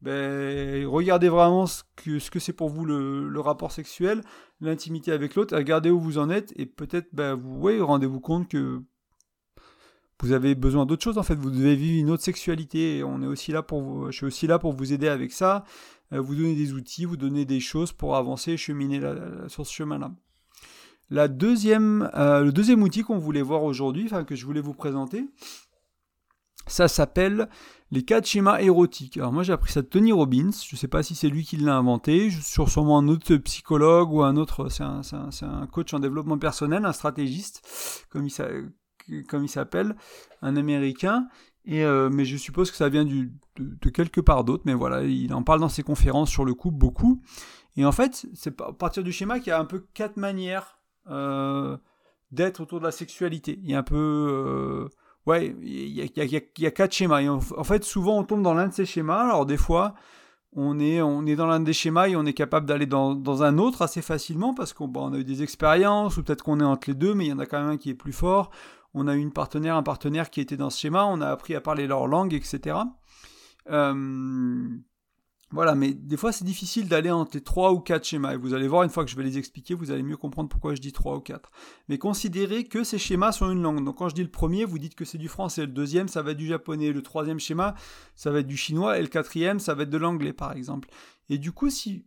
ben, 0.00 0.86
regardez 0.86 1.28
vraiment 1.28 1.66
ce 1.66 1.82
que 1.96 2.20
ce 2.20 2.30
que 2.30 2.38
c'est 2.38 2.52
pour 2.52 2.68
vous 2.68 2.84
le, 2.84 3.40
rapport 3.40 3.72
sexuel, 3.72 4.22
l'intimité 4.60 5.10
avec 5.10 5.34
l'autre, 5.34 5.56
regardez 5.56 5.90
où 5.90 5.98
vous 5.98 6.18
en 6.18 6.30
êtes 6.30 6.52
et 6.56 6.66
peut-être 6.66 7.08
ben, 7.12 7.34
vous 7.34 7.84
rendez-vous 7.84 8.20
compte 8.20 8.48
que 8.48 8.80
vous 10.20 10.32
avez 10.32 10.54
besoin 10.54 10.86
d'autre 10.86 11.02
chose 11.02 11.18
en 11.18 11.24
fait, 11.24 11.34
vous 11.34 11.50
devez 11.50 11.74
vivre 11.74 12.00
une 12.00 12.10
autre 12.10 12.22
sexualité 12.22 12.98
et 12.98 13.04
on 13.04 13.22
est 13.22 13.26
aussi 13.26 13.50
là 13.50 13.62
pour 13.62 14.10
je 14.12 14.16
suis 14.16 14.26
aussi 14.26 14.46
là 14.46 14.60
pour 14.60 14.72
vous 14.72 14.92
aider 14.92 15.08
avec 15.08 15.32
ça. 15.32 15.64
Euh, 16.12 16.20
vous 16.20 16.34
donner 16.34 16.54
des 16.54 16.72
outils, 16.72 17.04
vous 17.04 17.16
donner 17.16 17.44
des 17.44 17.60
choses 17.60 17.92
pour 17.92 18.16
avancer 18.16 18.52
et 18.52 18.56
cheminer 18.56 19.00
sur 19.48 19.66
ce 19.66 19.72
chemin-là. 19.72 20.12
La 21.10 21.28
deuxième, 21.28 22.10
euh, 22.14 22.44
le 22.44 22.52
deuxième 22.52 22.82
outil 22.82 23.02
qu'on 23.02 23.18
voulait 23.18 23.42
voir 23.42 23.64
aujourd'hui, 23.64 24.04
enfin 24.04 24.24
que 24.24 24.36
je 24.36 24.44
voulais 24.44 24.60
vous 24.60 24.74
présenter, 24.74 25.26
ça 26.66 26.86
s'appelle 26.86 27.48
les 27.90 28.04
quatre 28.04 28.26
schémas 28.26 28.60
érotiques. 28.60 29.16
Alors 29.16 29.32
moi 29.32 29.42
j'ai 29.42 29.54
appris 29.54 29.72
ça 29.72 29.80
de 29.80 29.86
Tony 29.86 30.12
Robbins, 30.12 30.50
je 30.50 30.74
ne 30.74 30.78
sais 30.78 30.88
pas 30.88 31.02
si 31.02 31.14
c'est 31.14 31.30
lui 31.30 31.44
qui 31.44 31.56
l'a 31.56 31.76
inventé, 31.76 32.30
sur 32.30 32.68
sûrement 32.68 32.98
un 32.98 33.08
autre 33.08 33.36
psychologue 33.36 34.12
ou 34.12 34.22
un 34.22 34.36
autre, 34.36 34.68
c'est 34.68 34.82
un, 34.82 35.00
un, 35.42 35.66
coach 35.66 35.94
en 35.94 35.98
développement 35.98 36.36
personnel, 36.36 36.84
un 36.84 36.92
stratégiste, 36.92 38.06
comme 38.10 38.26
il 38.26 39.48
s'appelle, 39.48 39.96
un 40.42 40.56
américain, 40.56 41.26
euh, 41.70 42.08
mais 42.10 42.24
je 42.24 42.36
suppose 42.36 42.70
que 42.70 42.76
ça 42.76 42.88
vient 42.88 43.04
de, 43.04 43.90
quelque 43.90 44.20
part 44.20 44.44
d'autre. 44.44 44.62
Mais 44.66 44.74
voilà, 44.74 45.02
il 45.04 45.32
en 45.34 45.42
parle 45.42 45.60
dans 45.60 45.68
ses 45.68 45.82
conférences 45.82 46.30
sur 46.30 46.44
le 46.44 46.54
couple 46.54 46.78
beaucoup. 46.78 47.22
Et 47.76 47.84
en 47.84 47.92
fait, 47.92 48.26
c'est 48.34 48.60
à 48.60 48.72
partir 48.72 49.02
du 49.02 49.12
schéma 49.12 49.38
qu'il 49.38 49.48
y 49.48 49.52
a 49.52 49.60
un 49.60 49.64
peu 49.64 49.84
quatre 49.94 50.16
manières 50.16 50.78
euh, 51.10 51.76
d'être 52.30 52.60
autour 52.60 52.80
de 52.80 52.84
la 52.84 52.90
sexualité. 52.90 53.58
Il 53.62 53.70
y 53.70 53.74
a 53.74 53.78
un 53.78 53.82
peu... 53.82 54.88
Ouais, 55.26 55.54
il 55.60 55.90
y, 55.90 56.66
a, 56.66 56.70
quatre 56.70 56.92
schémas. 56.94 57.22
En, 57.28 57.64
fait, 57.64 57.84
souvent, 57.84 58.18
on 58.18 58.24
tombe 58.24 58.42
dans 58.42 58.54
l'un 58.54 58.68
de 58.68 58.72
ces 58.72 58.86
schémas. 58.86 59.24
Alors 59.24 59.46
des 59.46 59.58
fois... 59.58 59.94
On 60.56 60.80
est, 60.80 61.02
on 61.02 61.26
est 61.26 61.36
dans 61.36 61.46
l'un 61.46 61.60
des 61.60 61.74
schémas 61.74 62.08
et 62.08 62.16
on 62.16 62.24
est 62.24 62.32
capable 62.32 62.64
d'aller 62.64 62.86
dans, 62.86 63.42
un 63.42 63.58
autre 63.58 63.82
assez 63.82 64.00
facilement 64.00 64.54
parce 64.54 64.72
qu'on 64.72 64.90
on 64.96 65.12
a 65.12 65.18
eu 65.18 65.24
des 65.24 65.42
expériences 65.42 66.16
ou 66.16 66.22
peut-être 66.22 66.42
qu'on 66.42 66.58
est 66.60 66.64
entre 66.64 66.88
les 66.88 66.94
deux, 66.94 67.12
mais 67.12 67.26
il 67.26 67.28
y 67.28 67.32
en 67.34 67.38
a 67.38 67.44
quand 67.44 67.60
même 67.60 67.68
un 67.68 67.76
qui 67.76 67.90
est 67.90 67.94
plus 67.94 68.14
fort 68.14 68.50
on 68.94 69.06
a 69.08 69.14
eu 69.14 69.20
une 69.20 69.32
partenaire, 69.32 69.76
un 69.76 69.82
partenaire 69.82 70.30
qui 70.30 70.40
était 70.40 70.56
dans 70.56 70.70
ce 70.70 70.80
schéma, 70.80 71.04
on 71.06 71.20
a 71.20 71.28
appris 71.28 71.54
à 71.54 71.60
parler 71.60 71.86
leur 71.86 72.06
langue, 72.06 72.34
etc. 72.34 72.76
Euh, 73.70 74.68
voilà, 75.50 75.74
mais 75.74 75.94
des 75.94 76.18
fois 76.18 76.30
c'est 76.30 76.44
difficile 76.44 76.88
d'aller 76.88 77.10
entre 77.10 77.30
les 77.34 77.42
trois 77.42 77.72
ou 77.72 77.80
quatre 77.80 78.04
schémas. 78.04 78.34
Et 78.34 78.36
vous 78.36 78.52
allez 78.52 78.68
voir, 78.68 78.82
une 78.82 78.90
fois 78.90 79.04
que 79.04 79.10
je 79.10 79.16
vais 79.16 79.22
les 79.22 79.38
expliquer, 79.38 79.74
vous 79.74 79.90
allez 79.90 80.02
mieux 80.02 80.16
comprendre 80.16 80.48
pourquoi 80.48 80.74
je 80.74 80.80
dis 80.80 80.92
trois 80.92 81.16
ou 81.16 81.20
quatre. 81.20 81.50
Mais 81.88 81.96
considérez 81.96 82.64
que 82.64 82.84
ces 82.84 82.98
schémas 82.98 83.32
sont 83.32 83.50
une 83.50 83.62
langue. 83.62 83.82
Donc 83.82 83.96
quand 83.96 84.10
je 84.10 84.14
dis 84.14 84.22
le 84.22 84.30
premier, 84.30 84.66
vous 84.66 84.78
dites 84.78 84.94
que 84.94 85.06
c'est 85.06 85.16
du 85.16 85.28
français. 85.28 85.62
Le 85.62 85.68
deuxième, 85.68 86.08
ça 86.08 86.20
va 86.22 86.32
être 86.32 86.36
du 86.36 86.46
japonais. 86.46 86.92
Le 86.92 87.02
troisième 87.02 87.40
schéma, 87.40 87.74
ça 88.14 88.30
va 88.30 88.40
être 88.40 88.46
du 88.46 88.58
chinois. 88.58 88.98
Et 88.98 89.02
le 89.02 89.08
quatrième, 89.08 89.58
ça 89.58 89.74
va 89.74 89.84
être 89.84 89.90
de 89.90 89.96
l'anglais, 89.96 90.34
par 90.34 90.52
exemple. 90.52 90.90
Et 91.30 91.38
du 91.38 91.52
coup, 91.52 91.70
si 91.70 92.04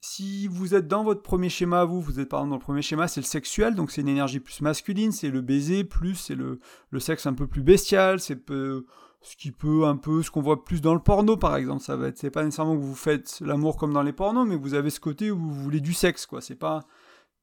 si 0.00 0.48
vous 0.48 0.74
êtes 0.74 0.88
dans 0.88 1.04
votre 1.04 1.22
premier 1.22 1.50
schéma, 1.50 1.84
vous, 1.84 2.00
vous 2.00 2.20
êtes 2.20 2.28
par 2.28 2.40
exemple 2.40 2.50
dans 2.50 2.56
le 2.56 2.62
premier 2.62 2.82
schéma, 2.82 3.06
c'est 3.06 3.20
le 3.20 3.26
sexuel, 3.26 3.74
donc 3.74 3.90
c'est 3.90 4.00
une 4.00 4.08
énergie 4.08 4.40
plus 4.40 4.62
masculine, 4.62 5.12
c'est 5.12 5.30
le 5.30 5.42
baiser, 5.42 5.84
plus 5.84 6.14
c'est 6.14 6.34
le, 6.34 6.58
sexe 6.98 7.26
un 7.26 7.34
peu 7.34 7.46
plus 7.46 7.62
bestial, 7.62 8.20
c'est 8.20 8.38
ce 8.48 9.36
qui 9.36 9.52
peut 9.52 9.84
un 9.86 9.96
peu, 9.96 10.22
ce 10.22 10.30
qu'on 10.30 10.40
voit 10.40 10.64
plus 10.64 10.80
dans 10.80 10.94
le 10.94 11.00
porno 11.00 11.36
par 11.36 11.56
exemple. 11.56 11.82
Ça 11.82 11.96
va 11.96 12.08
c'est 12.14 12.30
pas 12.30 12.44
nécessairement 12.44 12.76
que 12.76 12.82
vous 12.82 12.94
faites 12.94 13.40
l'amour 13.40 13.76
comme 13.76 13.92
dans 13.92 14.02
les 14.02 14.12
pornos, 14.14 14.48
mais 14.48 14.56
vous 14.56 14.74
avez 14.74 14.90
ce 14.90 15.00
côté 15.00 15.30
où 15.30 15.38
vous 15.38 15.52
voulez 15.52 15.80
du 15.80 15.92
sexe, 15.92 16.24
quoi. 16.24 16.40
C'est 16.40 16.56
pas, 16.56 16.80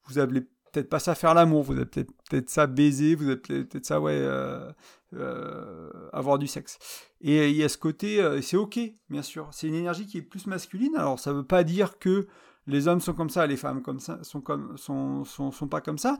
vous 0.06 0.18
avez 0.18 0.42
peut-être 0.72 0.88
pas 0.88 0.98
ça 0.98 1.14
faire 1.14 1.34
l'amour, 1.34 1.62
vous 1.62 1.74
avez 1.74 1.86
peut-être 1.86 2.48
ça 2.48 2.66
baiser, 2.66 3.14
vous 3.14 3.26
avez 3.28 3.36
peut-être 3.36 3.86
ça 3.86 4.00
ouais 4.00 4.12
euh, 4.14 4.70
euh, 5.14 5.90
avoir 6.12 6.38
du 6.38 6.46
sexe. 6.46 6.78
Et 7.20 7.50
il 7.50 7.56
y 7.56 7.64
a 7.64 7.68
ce 7.68 7.78
côté, 7.78 8.20
euh, 8.20 8.40
c'est 8.42 8.56
ok, 8.56 8.78
bien 9.10 9.22
sûr. 9.22 9.48
C'est 9.52 9.68
une 9.68 9.74
énergie 9.74 10.06
qui 10.06 10.18
est 10.18 10.22
plus 10.22 10.46
masculine. 10.46 10.94
Alors 10.96 11.18
ça 11.18 11.32
veut 11.32 11.44
pas 11.44 11.64
dire 11.64 11.98
que 11.98 12.26
les 12.66 12.88
hommes 12.88 13.00
sont 13.00 13.14
comme 13.14 13.30
ça, 13.30 13.46
les 13.46 13.56
femmes 13.56 13.82
comme 13.82 14.00
ça 14.00 14.22
sont 14.22 14.40
comme 14.40 14.76
sont, 14.76 15.24
sont, 15.24 15.50
sont 15.50 15.68
pas 15.68 15.80
comme 15.80 15.98
ça. 15.98 16.18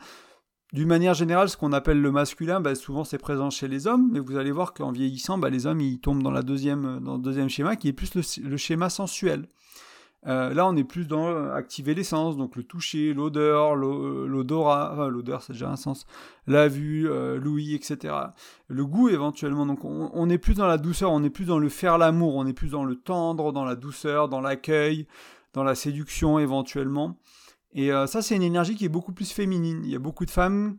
D'une 0.74 0.88
manière 0.88 1.14
générale, 1.14 1.48
ce 1.48 1.56
qu'on 1.56 1.72
appelle 1.72 2.00
le 2.00 2.12
masculin, 2.12 2.60
bah, 2.60 2.74
souvent 2.74 3.02
c'est 3.02 3.16
présent 3.16 3.48
chez 3.48 3.68
les 3.68 3.86
hommes, 3.86 4.10
mais 4.12 4.18
vous 4.20 4.36
allez 4.36 4.52
voir 4.52 4.74
qu'en 4.74 4.92
vieillissant, 4.92 5.38
bah, 5.38 5.48
les 5.48 5.66
hommes 5.66 5.80
ils 5.80 5.98
tombent 5.98 6.22
dans, 6.22 6.30
la 6.30 6.42
deuxième, 6.42 7.00
dans 7.00 7.14
le 7.14 7.22
deuxième 7.22 7.48
schéma 7.48 7.76
qui 7.76 7.88
est 7.88 7.94
plus 7.94 8.14
le, 8.14 8.56
schéma 8.58 8.90
sensuel. 8.90 9.48
Euh, 10.26 10.52
là, 10.52 10.66
on 10.66 10.76
est 10.76 10.84
plus 10.84 11.06
dans 11.06 11.28
euh, 11.28 11.54
activer 11.54 11.94
les 11.94 12.02
sens, 12.02 12.36
donc 12.36 12.56
le 12.56 12.64
toucher, 12.64 13.14
l'odeur, 13.14 13.76
l'odorat, 13.76 14.90
enfin, 14.92 15.08
l'odeur 15.08 15.42
c'est 15.42 15.52
déjà 15.52 15.70
un 15.70 15.76
sens, 15.76 16.06
la 16.48 16.66
vue, 16.66 17.08
euh, 17.08 17.38
l'ouïe, 17.38 17.74
etc. 17.74 18.14
Le 18.66 18.84
goût 18.84 19.08
éventuellement, 19.08 19.64
donc 19.64 19.84
on, 19.84 20.28
est 20.28 20.38
plus 20.38 20.54
dans 20.54 20.66
la 20.66 20.76
douceur, 20.76 21.12
on 21.12 21.22
est 21.22 21.30
plus 21.30 21.44
dans 21.44 21.60
le 21.60 21.68
faire 21.68 21.98
l'amour, 21.98 22.34
on 22.34 22.46
est 22.46 22.52
plus 22.52 22.70
dans 22.70 22.84
le 22.84 22.96
tendre, 22.96 23.52
dans 23.52 23.64
la 23.64 23.76
douceur, 23.76 24.28
dans 24.28 24.40
l'accueil, 24.40 25.06
dans 25.52 25.62
la 25.62 25.76
séduction 25.76 26.40
éventuellement. 26.40 27.16
Et 27.72 27.92
euh, 27.92 28.06
ça, 28.06 28.22
c'est 28.22 28.34
une 28.34 28.42
énergie 28.42 28.74
qui 28.74 28.84
est 28.84 28.90
beaucoup 28.90 29.12
plus 29.12 29.30
féminine. 29.30 29.82
Il 29.84 29.90
y 29.90 29.96
a 29.96 30.00
beaucoup 30.00 30.24
de 30.24 30.30
femmes 30.30 30.78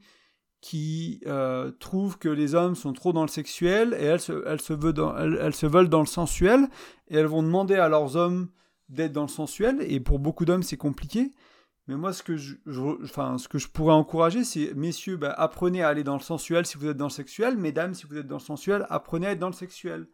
qui 0.61 1.21
euh, 1.25 1.71
trouvent 1.79 2.17
que 2.17 2.27
les 2.27 2.55
hommes 2.55 2.75
sont 2.75 2.91
trop 2.91 3.13
dans 3.13 3.21
le 3.21 3.29
sexuel 3.29 3.95
et 3.97 4.03
elles, 4.03 4.19
se 4.19 5.65
veulent 5.65 5.89
dans 5.89 5.99
le 6.01 6.05
sensuel 6.05 6.67
et 7.07 7.15
elles 7.15 7.27
vont 7.27 7.43
demander 7.43 7.75
à 7.75 7.87
leurs 7.87 8.17
hommes 8.17 8.49
d'être 8.89 9.13
dans 9.13 9.23
le 9.23 9.27
sensuel. 9.27 9.77
Et 9.87 9.99
pour 9.99 10.19
beaucoup 10.19 10.45
d'hommes, 10.45 10.63
c'est 10.63 10.77
compliqué. 10.77 11.33
Mais 11.87 11.95
moi, 11.95 12.13
ce 12.13 12.21
que 12.21 12.37
je, 12.37 12.55
enfin, 13.03 13.37
ce 13.37 13.47
que 13.47 13.57
je 13.57 13.67
pourrais 13.67 13.93
encourager, 13.93 14.43
c'est, 14.43 14.73
messieurs, 14.75 15.17
bah, 15.17 15.31
apprenez 15.31 15.81
à 15.81 15.87
aller 15.87 16.03
dans 16.03 16.15
le 16.15 16.21
sensuel 16.21 16.65
si 16.65 16.77
vous 16.77 16.87
êtes 16.87 16.97
dans 16.97 17.05
le 17.05 17.11
sexuel. 17.11 17.57
Mesdames, 17.57 17.93
si 17.93 18.05
vous 18.05 18.17
êtes 18.17 18.27
dans 18.27 18.37
le 18.37 18.41
sensuel, 18.41 18.85
apprenez 18.89 19.27
à 19.27 19.31
être 19.31 19.39
dans 19.39 19.47
le 19.47 19.53
sexuel 19.53 20.07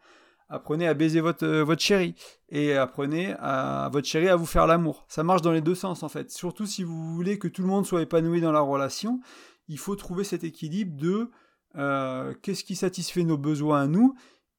apprenez 0.50 0.88
à 0.88 0.94
baiser 0.94 1.22
votre, 1.22 1.46
euh, 1.46 1.63
votre 1.63 1.82
chérie 1.82 2.15
et 2.50 2.74
apprenez 2.74 3.34
à 3.39 3.89
votre 3.91 4.08
chérie 4.08 4.29
à 4.29 4.36
vous 4.36 4.46
faire 4.46 4.67
l'amour. 4.67 5.05
Ça 5.08 5.24
marche 5.24 5.41
dans 5.41 5.51
les 5.51 5.62
deux 5.62 5.75
sens 5.75 6.03
en 6.03 6.10
fait. 6.10 6.32
Surtout 6.32 6.65
si 6.65 6.84
vous 6.84 7.15
voulez 7.15 7.39
que 7.39 7.48
tout 7.48 7.62
le 7.62 7.67
monde 7.67 7.86
soit 7.86 8.01
épanoui 8.01 8.41
dans 8.41 8.51
la 8.51 8.60
relation, 8.60 9.20
il 9.67 9.79
faut 9.79 9.96
trouver 9.96 10.24
cet 10.24 10.44
équilibre 10.44 10.96
de 10.96 11.32
euh, 11.77 12.34
qu'est-ce 12.41 12.63
qui 12.63 12.75
satisfait 12.75 13.24
nos 13.24 13.38
besoins 13.38 13.82
à 13.82 13.88
nous. 13.88 14.15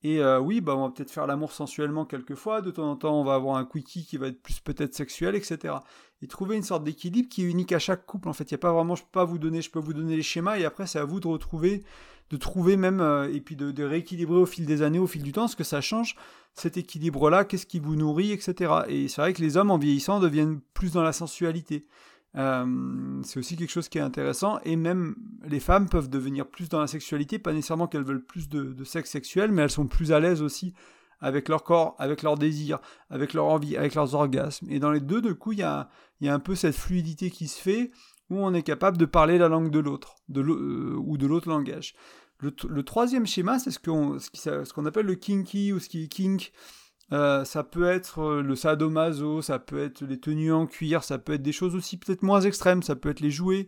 Et 0.06 0.20
euh, 0.20 0.38
oui, 0.38 0.60
bah, 0.60 0.76
on 0.76 0.82
va 0.82 0.90
peut-être 0.94 1.10
faire 1.10 1.26
l'amour 1.26 1.50
sensuellement 1.50 2.04
quelquefois, 2.04 2.60
de 2.60 2.70
temps 2.70 2.88
en 2.88 2.94
temps 2.94 3.20
on 3.20 3.24
va 3.24 3.34
avoir 3.34 3.56
un 3.56 3.64
quickie 3.64 4.06
qui 4.06 4.18
va 4.18 4.28
être 4.28 4.40
plus 4.40 4.60
peut-être 4.60 4.94
sexuel, 4.94 5.34
etc. 5.34 5.74
Et 6.22 6.28
trouver 6.28 6.54
une 6.54 6.62
sorte 6.62 6.84
d'équilibre 6.84 7.28
qui 7.28 7.42
est 7.42 7.50
unique 7.50 7.72
à 7.72 7.80
chaque 7.80 8.06
couple. 8.06 8.28
En 8.28 8.32
fait, 8.32 8.48
il 8.48 8.54
n'y 8.54 8.58
a 8.58 8.58
pas 8.58 8.72
vraiment, 8.72 8.94
je 8.94 9.02
peux 9.02 9.10
pas 9.10 9.24
vous 9.24 9.40
donner, 9.40 9.62
je 9.62 9.70
peux 9.72 9.80
vous 9.80 9.94
donner 9.94 10.14
les 10.14 10.22
schémas 10.22 10.58
et 10.58 10.64
après 10.64 10.86
c'est 10.86 11.00
à 11.00 11.04
vous 11.04 11.18
de 11.18 11.26
retrouver 11.26 11.82
de 12.30 12.36
trouver 12.36 12.76
même, 12.76 13.00
euh, 13.00 13.32
et 13.32 13.40
puis 13.40 13.56
de, 13.56 13.84
rééquilibrer 13.84 14.38
au 14.38 14.46
fil 14.46 14.64
des 14.66 14.82
années, 14.82 14.98
au 14.98 15.06
fil 15.06 15.22
du 15.22 15.32
temps, 15.32 15.48
ce 15.48 15.56
que 15.56 15.64
ça 15.64 15.80
change, 15.80 16.16
cet 16.54 16.76
équilibre-là, 16.76 17.44
qu'est-ce 17.44 17.66
qui 17.66 17.78
vous 17.78 17.96
nourrit, 17.96 18.32
etc. 18.32 18.72
Et 18.88 19.08
c'est 19.08 19.20
vrai 19.20 19.32
que 19.32 19.42
les 19.42 19.56
hommes, 19.56 19.70
en 19.70 19.78
vieillissant, 19.78 20.20
deviennent 20.20 20.60
plus 20.74 20.92
dans 20.92 21.02
la 21.02 21.12
sensualité. 21.12 21.86
Euh, 22.36 23.22
c'est 23.22 23.38
aussi 23.38 23.56
quelque 23.56 23.70
chose 23.70 23.88
qui 23.88 23.98
est 23.98 24.02
intéressant, 24.02 24.58
et 24.64 24.76
même 24.76 25.16
les 25.46 25.60
femmes 25.60 25.88
peuvent 25.88 26.10
devenir 26.10 26.46
plus 26.46 26.68
dans 26.68 26.80
la 26.80 26.86
sexualité, 26.86 27.38
pas 27.38 27.52
nécessairement 27.52 27.86
qu'elles 27.86 28.04
veulent 28.04 28.24
plus 28.24 28.48
de, 28.48 28.84
sexe 28.84 29.10
sexuel, 29.10 29.52
mais 29.52 29.62
elles 29.62 29.70
sont 29.70 29.86
plus 29.86 30.12
à 30.12 30.20
l'aise 30.20 30.42
aussi 30.42 30.74
avec 31.20 31.48
leur 31.48 31.64
corps, 31.64 31.96
avec 31.98 32.22
leurs 32.22 32.36
désirs, 32.36 32.78
avec 33.08 33.32
leur 33.32 33.46
envie, 33.46 33.74
avec 33.76 33.94
leurs 33.94 34.14
orgasmes. 34.14 34.66
Et 34.70 34.78
dans 34.78 34.90
les 34.90 35.00
deux, 35.00 35.22
de 35.22 35.32
coup, 35.32 35.52
il 35.52 35.60
y 35.60 35.62
a, 35.62 35.88
un 36.22 36.38
peu 36.38 36.54
cette 36.54 36.74
fluidité 36.74 37.30
qui 37.30 37.48
se 37.48 37.58
fait, 37.58 37.90
où 38.28 38.38
on 38.38 38.52
est 38.52 38.62
capable 38.62 38.98
de 38.98 39.06
parler 39.06 39.38
la 39.38 39.48
langue 39.48 39.70
de 39.70 39.78
l'autre, 39.78 40.16
euh, 40.36 40.94
ou 40.98 41.16
de 41.16 41.26
l'autre 41.26 41.48
langage. 41.48 41.94
Le, 42.38 42.82
troisième 42.82 43.26
schéma, 43.26 43.58
c'est 43.58 43.70
ce 43.70 43.78
qu'on 43.78 44.86
appelle 44.86 45.06
le 45.06 45.14
kinky 45.14 45.72
ou 45.72 45.78
ce 45.78 45.88
qui 45.88 46.04
est 46.04 46.08
kink. 46.08 46.52
Euh, 47.12 47.44
ça 47.44 47.62
peut 47.62 47.88
être 47.88 48.20
euh, 48.20 48.42
le 48.42 48.56
sadomaso, 48.56 49.40
ça 49.40 49.58
peut 49.58 49.82
être 49.82 50.02
les 50.02 50.18
tenues 50.18 50.52
en 50.52 50.66
cuir, 50.66 51.04
ça 51.04 51.18
peut 51.18 51.34
être 51.34 51.42
des 51.42 51.52
choses 51.52 51.76
aussi 51.76 51.96
peut-être 51.96 52.22
moins 52.22 52.40
extrêmes, 52.40 52.82
ça 52.82 52.96
peut 52.96 53.10
être 53.10 53.20
les 53.20 53.30
jouets, 53.30 53.66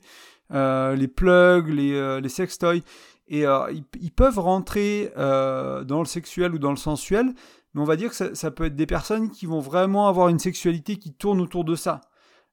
les 0.50 1.08
plugs, 1.08 1.68
les, 1.68 2.20
les 2.20 2.28
sextoys. 2.28 2.82
Et 3.28 3.44
ils, 3.44 4.12
peuvent 4.12 4.38
rentrer 4.38 5.12
dans 5.16 6.00
le 6.00 6.06
sexuel 6.06 6.54
ou 6.54 6.58
dans 6.58 6.70
le 6.70 6.76
sensuel, 6.76 7.34
mais 7.74 7.82
on 7.82 7.84
va 7.84 7.96
dire 7.96 8.08
que 8.10 8.16
ça, 8.16 8.34
ça, 8.34 8.50
peut 8.50 8.64
être 8.64 8.76
des 8.76 8.86
personnes 8.86 9.30
qui 9.30 9.44
vont 9.44 9.60
vraiment 9.60 10.08
avoir 10.08 10.28
une 10.30 10.38
sexualité 10.38 10.96
qui 10.96 11.12
tourne 11.12 11.40
autour 11.40 11.64
de 11.64 11.76
ça 11.76 12.00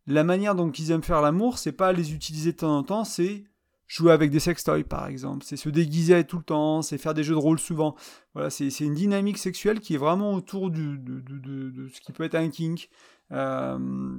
la 0.07 0.23
manière 0.23 0.55
dont 0.55 0.71
ils 0.71 0.91
aiment 0.91 1.03
faire 1.03 1.21
l'amour, 1.21 1.57
c'est 1.57 1.71
pas 1.71 1.91
les 1.91 2.13
utiliser 2.13 2.51
de 2.51 2.57
temps 2.57 2.77
en 2.77 2.83
temps, 2.83 3.03
c'est 3.03 3.43
jouer 3.87 4.11
avec 4.11 4.31
des 4.31 4.39
sextoys 4.39 4.83
par 4.83 5.07
exemple, 5.07 5.45
c'est 5.45 5.57
se 5.57 5.69
déguiser 5.69 6.23
tout 6.23 6.37
le 6.37 6.43
temps, 6.43 6.81
c'est 6.81 6.97
faire 6.97 7.13
des 7.13 7.23
jeux 7.23 7.35
de 7.35 7.39
rôle 7.39 7.59
souvent. 7.59 7.95
Voilà, 8.33 8.49
c'est 8.49 8.69
une 8.79 8.95
dynamique 8.95 9.37
sexuelle 9.37 9.79
qui 9.79 9.95
est 9.95 9.97
vraiment 9.97 10.33
autour 10.33 10.69
du, 10.71 10.97
de, 10.97 11.87
ce 11.93 12.01
qui 12.01 12.11
peut 12.11 12.23
être 12.23 12.35
un 12.35 12.49
kink. 12.49 12.89
Euh, 13.31 14.17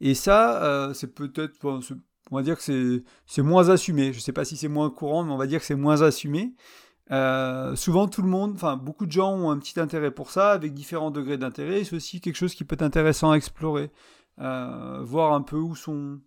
et 0.00 0.14
ça, 0.14 0.62
euh, 0.62 0.94
c'est 0.94 1.14
peut-être, 1.14 1.56
on 2.30 2.36
va 2.36 2.42
dire 2.42 2.58
que 2.58 3.02
c'est 3.26 3.42
moins 3.42 3.68
assumé. 3.68 4.12
Je 4.12 4.20
sais 4.20 4.32
pas 4.32 4.44
si 4.44 4.56
c'est 4.56 4.68
moins 4.68 4.90
courant, 4.90 5.24
mais 5.24 5.32
on 5.32 5.36
va 5.36 5.46
dire 5.46 5.60
que 5.60 5.66
c'est 5.66 5.74
moins 5.74 6.02
assumé. 6.02 6.54
Euh, 7.12 7.76
souvent, 7.76 8.08
tout 8.08 8.22
le 8.22 8.28
monde, 8.28 8.52
enfin, 8.54 8.76
beaucoup 8.76 9.06
de 9.06 9.12
gens 9.12 9.32
ont 9.32 9.50
un 9.50 9.58
petit 9.58 9.78
intérêt 9.78 10.10
pour 10.10 10.30
ça, 10.30 10.52
avec 10.52 10.74
différents 10.74 11.10
degrés 11.10 11.38
d'intérêt. 11.38 11.84
C'est 11.84 11.96
aussi 11.96 12.20
quelque 12.20 12.36
chose 12.36 12.54
qui 12.54 12.64
peut 12.64 12.74
être 12.74 12.82
intéressant 12.82 13.32
à 13.32 13.36
explorer. 13.36 13.90
Voir 14.38 15.32
un 15.32 15.42
peu 15.42 15.56
où 15.56 15.74
sont, 15.74 16.20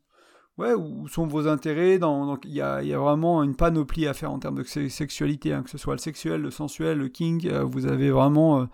ouais, 0.60 0.74
où 0.74 1.08
sont 1.08 1.26
vos 1.26 1.48
intérêts. 1.48 1.98
donc 1.98 2.42
il 2.46 2.54
y 2.54 2.62
a, 2.62 2.82
vraiment 3.00 3.42
une 3.44 3.56
panoplie 3.56 4.08
à 4.08 4.14
faire 4.14 4.32
en 4.32 4.40
termes 4.40 4.58
de 4.62 4.64
sexualité, 4.64 5.54
hein, 5.54 5.64
que 5.64 5.70
ce 5.70 5.78
soit 5.78 5.94
le 5.94 6.00
sexuel, 6.00 6.42
le 6.42 6.52
sensuel, 6.52 6.98
le 6.98 7.08
king. 7.08 7.48
Euh, 7.48 7.64
vous 7.64 7.86
avez 7.86 8.12
vraiment 8.12 8.62
euh, 8.62 8.66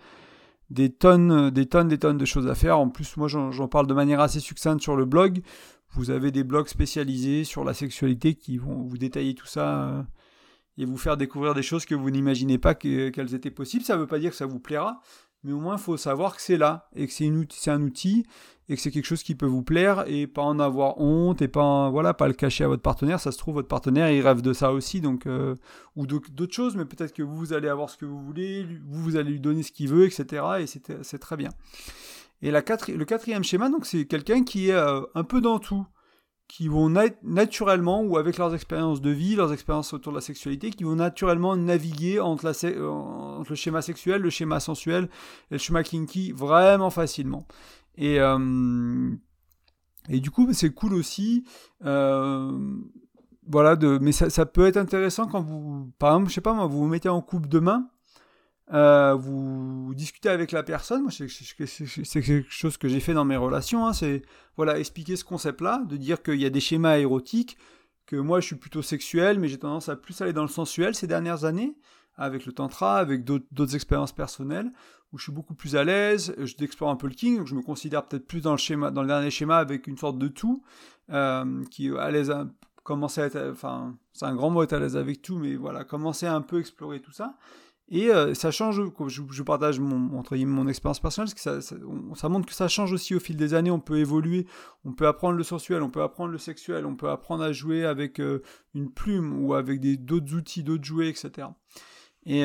des 0.70 0.90
tonnes, 0.90 1.50
des 1.50 1.66
tonnes, 1.66 1.88
des 1.88 1.98
tonnes 1.98 2.18
de 2.18 2.24
choses 2.24 2.48
à 2.48 2.54
faire. 2.54 2.78
En 2.78 2.88
plus, 2.88 3.16
moi, 3.16 3.28
j'en 3.28 3.68
parle 3.68 3.86
de 3.86 3.94
manière 3.94 4.20
assez 4.20 4.40
succincte 4.40 4.82
sur 4.82 4.96
le 4.96 5.04
blog. 5.04 5.42
Vous 5.92 6.10
avez 6.10 6.32
des 6.32 6.44
blogs 6.44 6.68
spécialisés 6.68 7.44
sur 7.44 7.64
la 7.64 7.72
sexualité 7.72 8.34
qui 8.34 8.58
vont 8.58 8.82
vous 8.82 8.98
détailler 8.98 9.34
tout 9.34 9.46
ça 9.46 10.04
et 10.76 10.84
vous 10.84 10.98
faire 10.98 11.16
découvrir 11.16 11.54
des 11.54 11.62
choses 11.62 11.86
que 11.86 11.94
vous 11.94 12.10
n'imaginez 12.10 12.58
pas 12.58 12.74
qu'elles 12.74 13.34
étaient 13.34 13.50
possibles. 13.50 13.84
Ça 13.84 13.94
ne 13.94 14.00
veut 14.00 14.06
pas 14.06 14.18
dire 14.18 14.30
que 14.30 14.36
ça 14.36 14.44
vous 14.44 14.58
plaira, 14.58 15.00
mais 15.42 15.52
au 15.52 15.60
moins 15.60 15.76
il 15.76 15.82
faut 15.82 15.96
savoir 15.96 16.36
que 16.36 16.42
c'est 16.42 16.58
là 16.58 16.90
et 16.94 17.06
que 17.06 17.12
c'est 17.12 17.70
un 17.70 17.82
outil 17.82 18.26
et 18.68 18.74
que 18.74 18.82
c'est 18.82 18.90
quelque 18.90 19.06
chose 19.06 19.22
qui 19.22 19.34
peut 19.34 19.46
vous 19.46 19.62
plaire 19.62 20.04
et 20.08 20.26
pas 20.26 20.42
en 20.42 20.58
avoir 20.58 20.98
honte 21.00 21.40
et 21.40 21.48
pas 21.48 21.88
voilà 21.90 22.14
pas 22.14 22.26
le 22.26 22.34
cacher 22.34 22.64
à 22.64 22.68
votre 22.68 22.82
partenaire. 22.82 23.20
Ça 23.20 23.32
se 23.32 23.38
trouve 23.38 23.54
votre 23.54 23.68
partenaire 23.68 24.10
il 24.10 24.20
rêve 24.20 24.42
de 24.42 24.52
ça 24.52 24.72
aussi 24.72 25.00
donc 25.00 25.26
euh, 25.26 25.54
ou 25.94 26.06
d'autres 26.06 26.54
choses 26.54 26.76
mais 26.76 26.84
peut-être 26.84 27.12
que 27.12 27.22
vous, 27.22 27.52
allez 27.52 27.68
avoir 27.68 27.90
ce 27.90 27.96
que 27.96 28.04
vous 28.04 28.20
voulez 28.20 28.64
vous 28.64 29.02
vous 29.02 29.16
allez 29.16 29.30
lui 29.30 29.40
donner 29.40 29.62
ce 29.62 29.72
qu'il 29.72 29.88
veut 29.88 30.06
etc 30.06 30.42
et 30.60 30.66
c'est 30.66 31.18
très 31.18 31.36
bien. 31.36 31.50
Et 32.42 32.50
la 32.50 32.60
le 32.88 33.04
quatrième 33.04 33.44
schéma 33.44 33.70
donc 33.70 33.86
c'est 33.86 34.04
quelqu'un 34.06 34.42
qui 34.42 34.70
est 34.70 34.74
euh, 34.74 35.00
un 35.14 35.24
peu 35.24 35.40
dans 35.40 35.58
tout 35.58 35.86
qui 36.48 36.68
vont 36.68 36.88
naturellement 37.24 38.02
ou 38.02 38.18
avec 38.18 38.38
leurs 38.38 38.54
expériences 38.54 39.00
de 39.00 39.10
vie 39.10 39.34
leurs 39.34 39.52
expériences 39.52 39.92
autour 39.92 40.12
de 40.12 40.18
la 40.18 40.22
sexualité 40.22 40.70
qui 40.70 40.84
vont 40.84 40.94
naturellement 40.94 41.56
naviguer 41.56 42.20
entre, 42.20 42.46
euh, 42.64 42.88
entre 42.88 43.50
le 43.50 43.56
schéma 43.56 43.82
sexuel 43.82 44.22
le 44.22 44.30
schéma 44.30 44.60
sensuel 44.60 45.04
et 45.50 45.54
le 45.54 45.58
schéma 45.58 45.82
kinky 45.82 46.32
vraiment 46.32 46.90
facilement 46.90 47.46
et, 47.96 48.20
euh, 48.20 49.10
et 50.08 50.20
du 50.20 50.30
coup, 50.30 50.52
c'est 50.52 50.70
cool 50.70 50.94
aussi. 50.94 51.44
Euh, 51.84 52.52
voilà, 53.48 53.76
mais 54.00 54.12
ça, 54.12 54.30
ça, 54.30 54.46
peut 54.46 54.66
être 54.66 54.76
intéressant 54.76 55.26
quand 55.26 55.40
vous, 55.40 55.92
par 55.98 56.12
exemple, 56.12 56.30
je 56.30 56.34
sais 56.34 56.40
pas 56.40 56.52
moi, 56.52 56.66
vous 56.66 56.78
vous 56.78 56.88
mettez 56.88 57.08
en 57.08 57.22
couple 57.22 57.48
demain, 57.48 57.88
euh, 58.72 59.14
vous 59.14 59.92
discutez 59.94 60.28
avec 60.28 60.52
la 60.52 60.62
personne. 60.62 61.02
Moi, 61.02 61.12
c'est 61.12 62.22
quelque 62.22 62.50
chose 62.50 62.76
que 62.76 62.88
j'ai 62.88 63.00
fait 63.00 63.14
dans 63.14 63.24
mes 63.24 63.36
relations. 63.36 63.86
Hein, 63.86 63.92
c'est 63.92 64.22
voilà, 64.56 64.78
expliquer 64.78 65.16
ce 65.16 65.24
concept-là, 65.24 65.82
de 65.88 65.96
dire 65.96 66.22
qu'il 66.22 66.40
y 66.40 66.46
a 66.46 66.50
des 66.50 66.60
schémas 66.60 66.98
érotiques, 66.98 67.56
que 68.06 68.16
moi 68.16 68.40
je 68.40 68.46
suis 68.46 68.56
plutôt 68.56 68.82
sexuel, 68.82 69.38
mais 69.38 69.48
j'ai 69.48 69.58
tendance 69.58 69.88
à 69.88 69.96
plus 69.96 70.20
aller 70.20 70.32
dans 70.32 70.42
le 70.42 70.48
sensuel 70.48 70.94
ces 70.94 71.06
dernières 71.06 71.44
années, 71.44 71.76
avec 72.16 72.46
le 72.46 72.52
tantra, 72.52 72.98
avec 72.98 73.24
d'autres 73.24 73.74
expériences 73.74 74.12
personnelles 74.12 74.72
où 75.12 75.18
je 75.18 75.24
suis 75.24 75.32
beaucoup 75.32 75.54
plus 75.54 75.76
à 75.76 75.84
l'aise, 75.84 76.34
je 76.38 76.54
explore 76.64 76.90
un 76.90 76.96
peu 76.96 77.06
le 77.06 77.14
king, 77.14 77.38
donc 77.38 77.46
je 77.46 77.54
me 77.54 77.62
considère 77.62 78.06
peut-être 78.06 78.26
plus 78.26 78.40
dans 78.40 78.50
le 78.50 78.58
schéma, 78.58 78.90
dans 78.90 79.02
le 79.02 79.08
dernier 79.08 79.30
schéma 79.30 79.58
avec 79.58 79.86
une 79.86 79.96
sorte 79.96 80.18
de 80.18 80.28
tout, 80.28 80.62
euh, 81.10 81.62
qui 81.70 81.90
à 81.96 82.10
l'aise, 82.10 82.34
commencer 82.82 83.20
à 83.20 83.26
être, 83.26 83.50
enfin, 83.52 83.96
c'est 84.12 84.26
un 84.26 84.34
grand 84.34 84.50
mot 84.50 84.62
être 84.62 84.72
à 84.72 84.78
l'aise 84.78 84.96
avec 84.96 85.22
tout, 85.22 85.38
mais 85.38 85.54
voilà, 85.56 85.84
commencer 85.84 86.26
à 86.26 86.34
un 86.34 86.40
peu 86.40 86.58
explorer 86.58 87.00
tout 87.00 87.12
ça. 87.12 87.36
Et 87.88 88.10
euh, 88.10 88.34
ça 88.34 88.50
change, 88.50 88.80
je, 89.06 89.22
je 89.30 89.42
partage 89.44 89.78
mon, 89.78 90.18
entre 90.18 90.36
mon 90.36 90.66
expérience 90.66 90.98
personnelle, 90.98 91.32
parce 91.32 91.60
que 91.60 91.62
ça, 91.62 91.76
ça, 92.14 92.28
montre 92.28 92.46
que 92.46 92.54
ça 92.54 92.66
change 92.66 92.92
aussi 92.92 93.14
au 93.14 93.20
fil 93.20 93.36
des 93.36 93.54
années, 93.54 93.70
on 93.70 93.78
peut 93.78 93.98
évoluer, 93.98 94.46
on 94.84 94.92
peut 94.92 95.06
apprendre 95.06 95.36
le 95.36 95.44
sensuel, 95.44 95.82
on 95.82 95.90
peut 95.90 96.02
apprendre 96.02 96.32
le 96.32 96.38
sexuel, 96.38 96.84
on 96.84 96.96
peut 96.96 97.10
apprendre 97.10 97.44
à 97.44 97.52
jouer 97.52 97.84
avec 97.84 98.18
euh, 98.18 98.42
une 98.74 98.90
plume 98.90 99.40
ou 99.40 99.54
avec 99.54 99.80
d'autres 100.04 100.34
outils, 100.34 100.64
d'autres 100.64 100.84
jouets, 100.84 101.08
etc. 101.08 101.46
Et, 102.26 102.44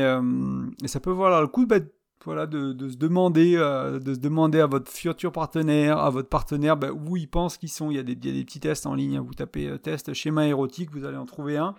ça 0.85 0.99
peut 0.99 1.11
valoir 1.11 1.41
le 1.41 1.47
coup 1.47 1.65
bah, 1.65 1.77
voilà, 2.23 2.45
de, 2.45 2.87
se 2.87 2.97
demander, 2.97 3.55
de 3.55 4.13
se 4.13 4.19
demander 4.19 4.59
à 4.59 4.67
votre 4.67 4.91
futur 4.91 5.31
partenaire, 5.31 5.97
à 5.97 6.09
votre 6.09 6.29
partenaire, 6.29 6.77
bah, 6.77 6.91
où 6.91 7.17
il 7.17 7.27
pense 7.27 7.57
qu'ils 7.57 7.69
sont. 7.69 7.91
Il 7.91 7.97
y, 7.97 7.99
a 7.99 8.03
des, 8.03 8.13
il 8.13 8.25
y, 8.25 8.29
a 8.29 8.33
des, 8.33 8.45
petits 8.45 8.59
tests 8.59 8.85
en 8.85 8.93
ligne. 8.93 9.17
Hein. 9.17 9.23
Vous 9.25 9.33
tapez 9.33 9.75
test 9.81 10.13
schéma 10.13 10.45
érotique, 10.47 10.91
vous 10.91 11.05
allez 11.05 11.17
en 11.17 11.25
trouver 11.25 11.57
un 11.57 11.75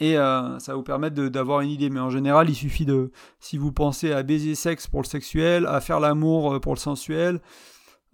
et 0.00 0.16
euh, 0.16 0.58
ça 0.58 0.72
va 0.72 0.76
vous 0.76 0.82
permettre 0.82 1.14
d'avoir 1.28 1.60
une 1.60 1.70
idée. 1.70 1.90
Mais 1.90 2.00
en 2.00 2.10
général, 2.10 2.48
il 2.48 2.54
suffit 2.54 2.86
de, 2.86 3.12
si 3.38 3.58
vous 3.58 3.70
pensez 3.70 4.12
à 4.12 4.22
baiser 4.22 4.54
sexe 4.54 4.86
pour 4.86 5.02
le 5.02 5.06
sexuel, 5.06 5.66
à 5.66 5.80
faire 5.80 6.00
l'amour 6.00 6.54
euh, 6.54 6.60
pour 6.60 6.74
le 6.74 6.80
sensuel, 6.80 7.40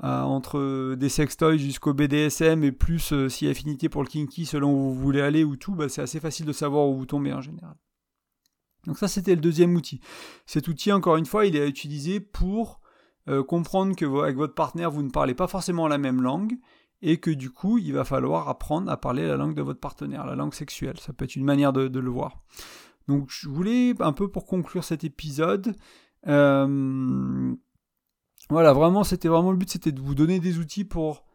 entre 0.02 0.94
des 0.94 1.08
sextoys 1.08 1.56
jusqu'au 1.56 1.94
BDSM 1.94 2.62
et 2.64 2.72
plus 2.72 3.14
euh, 3.14 3.30
si 3.30 3.48
affinité 3.48 3.88
pour 3.88 4.02
le 4.02 4.08
kinky 4.08 4.44
selon 4.44 4.70
où 4.70 4.92
vous 4.92 4.94
voulez 4.94 5.22
aller 5.22 5.42
ou 5.42 5.56
tout, 5.56 5.74
bah, 5.74 5.88
c'est 5.88 6.02
assez 6.02 6.20
facile 6.20 6.44
de 6.44 6.52
savoir 6.52 6.86
où 6.86 6.96
vous 6.96 7.06
tombez 7.06 7.32
en 7.32 7.40
général. 7.40 7.74
Donc 8.86 8.98
ça, 8.98 9.08
c'était 9.08 9.34
le 9.34 9.40
deuxième 9.40 9.74
outil. 9.74 10.00
Cet 10.46 10.68
outil, 10.68 10.92
encore 10.92 11.16
une 11.16 11.26
fois, 11.26 11.46
il 11.46 11.56
est 11.56 11.68
utilisé 11.68 12.20
pour 12.20 12.80
comprendre 13.48 13.96
que 13.96 14.04
avec 14.22 14.36
votre 14.36 14.54
partenaire, 14.54 14.90
vous 14.92 15.02
ne 15.02 15.10
parlez 15.10 15.34
pas 15.34 15.48
forcément 15.48 15.88
la 15.88 15.98
même 15.98 16.22
langue 16.22 16.58
et 17.02 17.18
que 17.18 17.30
du 17.30 17.50
coup, 17.50 17.78
il 17.78 17.92
va 17.92 18.04
falloir 18.04 18.48
apprendre 18.48 18.90
à 18.90 18.96
parler 18.96 19.26
la 19.26 19.36
langue 19.36 19.54
de 19.54 19.62
votre 19.62 19.80
partenaire, 19.80 20.26
la 20.26 20.34
langue 20.34 20.54
sexuelle. 20.54 20.98
Ça 20.98 21.12
peut 21.12 21.24
être 21.24 21.36
une 21.36 21.44
manière 21.44 21.72
de, 21.72 21.98
le 21.98 22.10
voir. 22.10 22.42
Donc, 23.08 23.28
je 23.28 23.48
voulais 23.48 23.94
un 24.00 24.12
peu 24.12 24.28
pour 24.28 24.46
conclure 24.46 24.84
cet 24.84 25.04
épisode. 25.04 25.76
Euh, 26.26 27.54
voilà, 28.50 28.72
vraiment, 28.72 29.04
c'était 29.04 29.28
vraiment 29.28 29.50
le 29.50 29.56
but, 29.56 29.70
c'était 29.70 29.92
de 29.92 30.00
vous 30.00 30.14
donner 30.14 30.40
des 30.40 30.58
outils 30.58 30.84
pour 30.84 31.25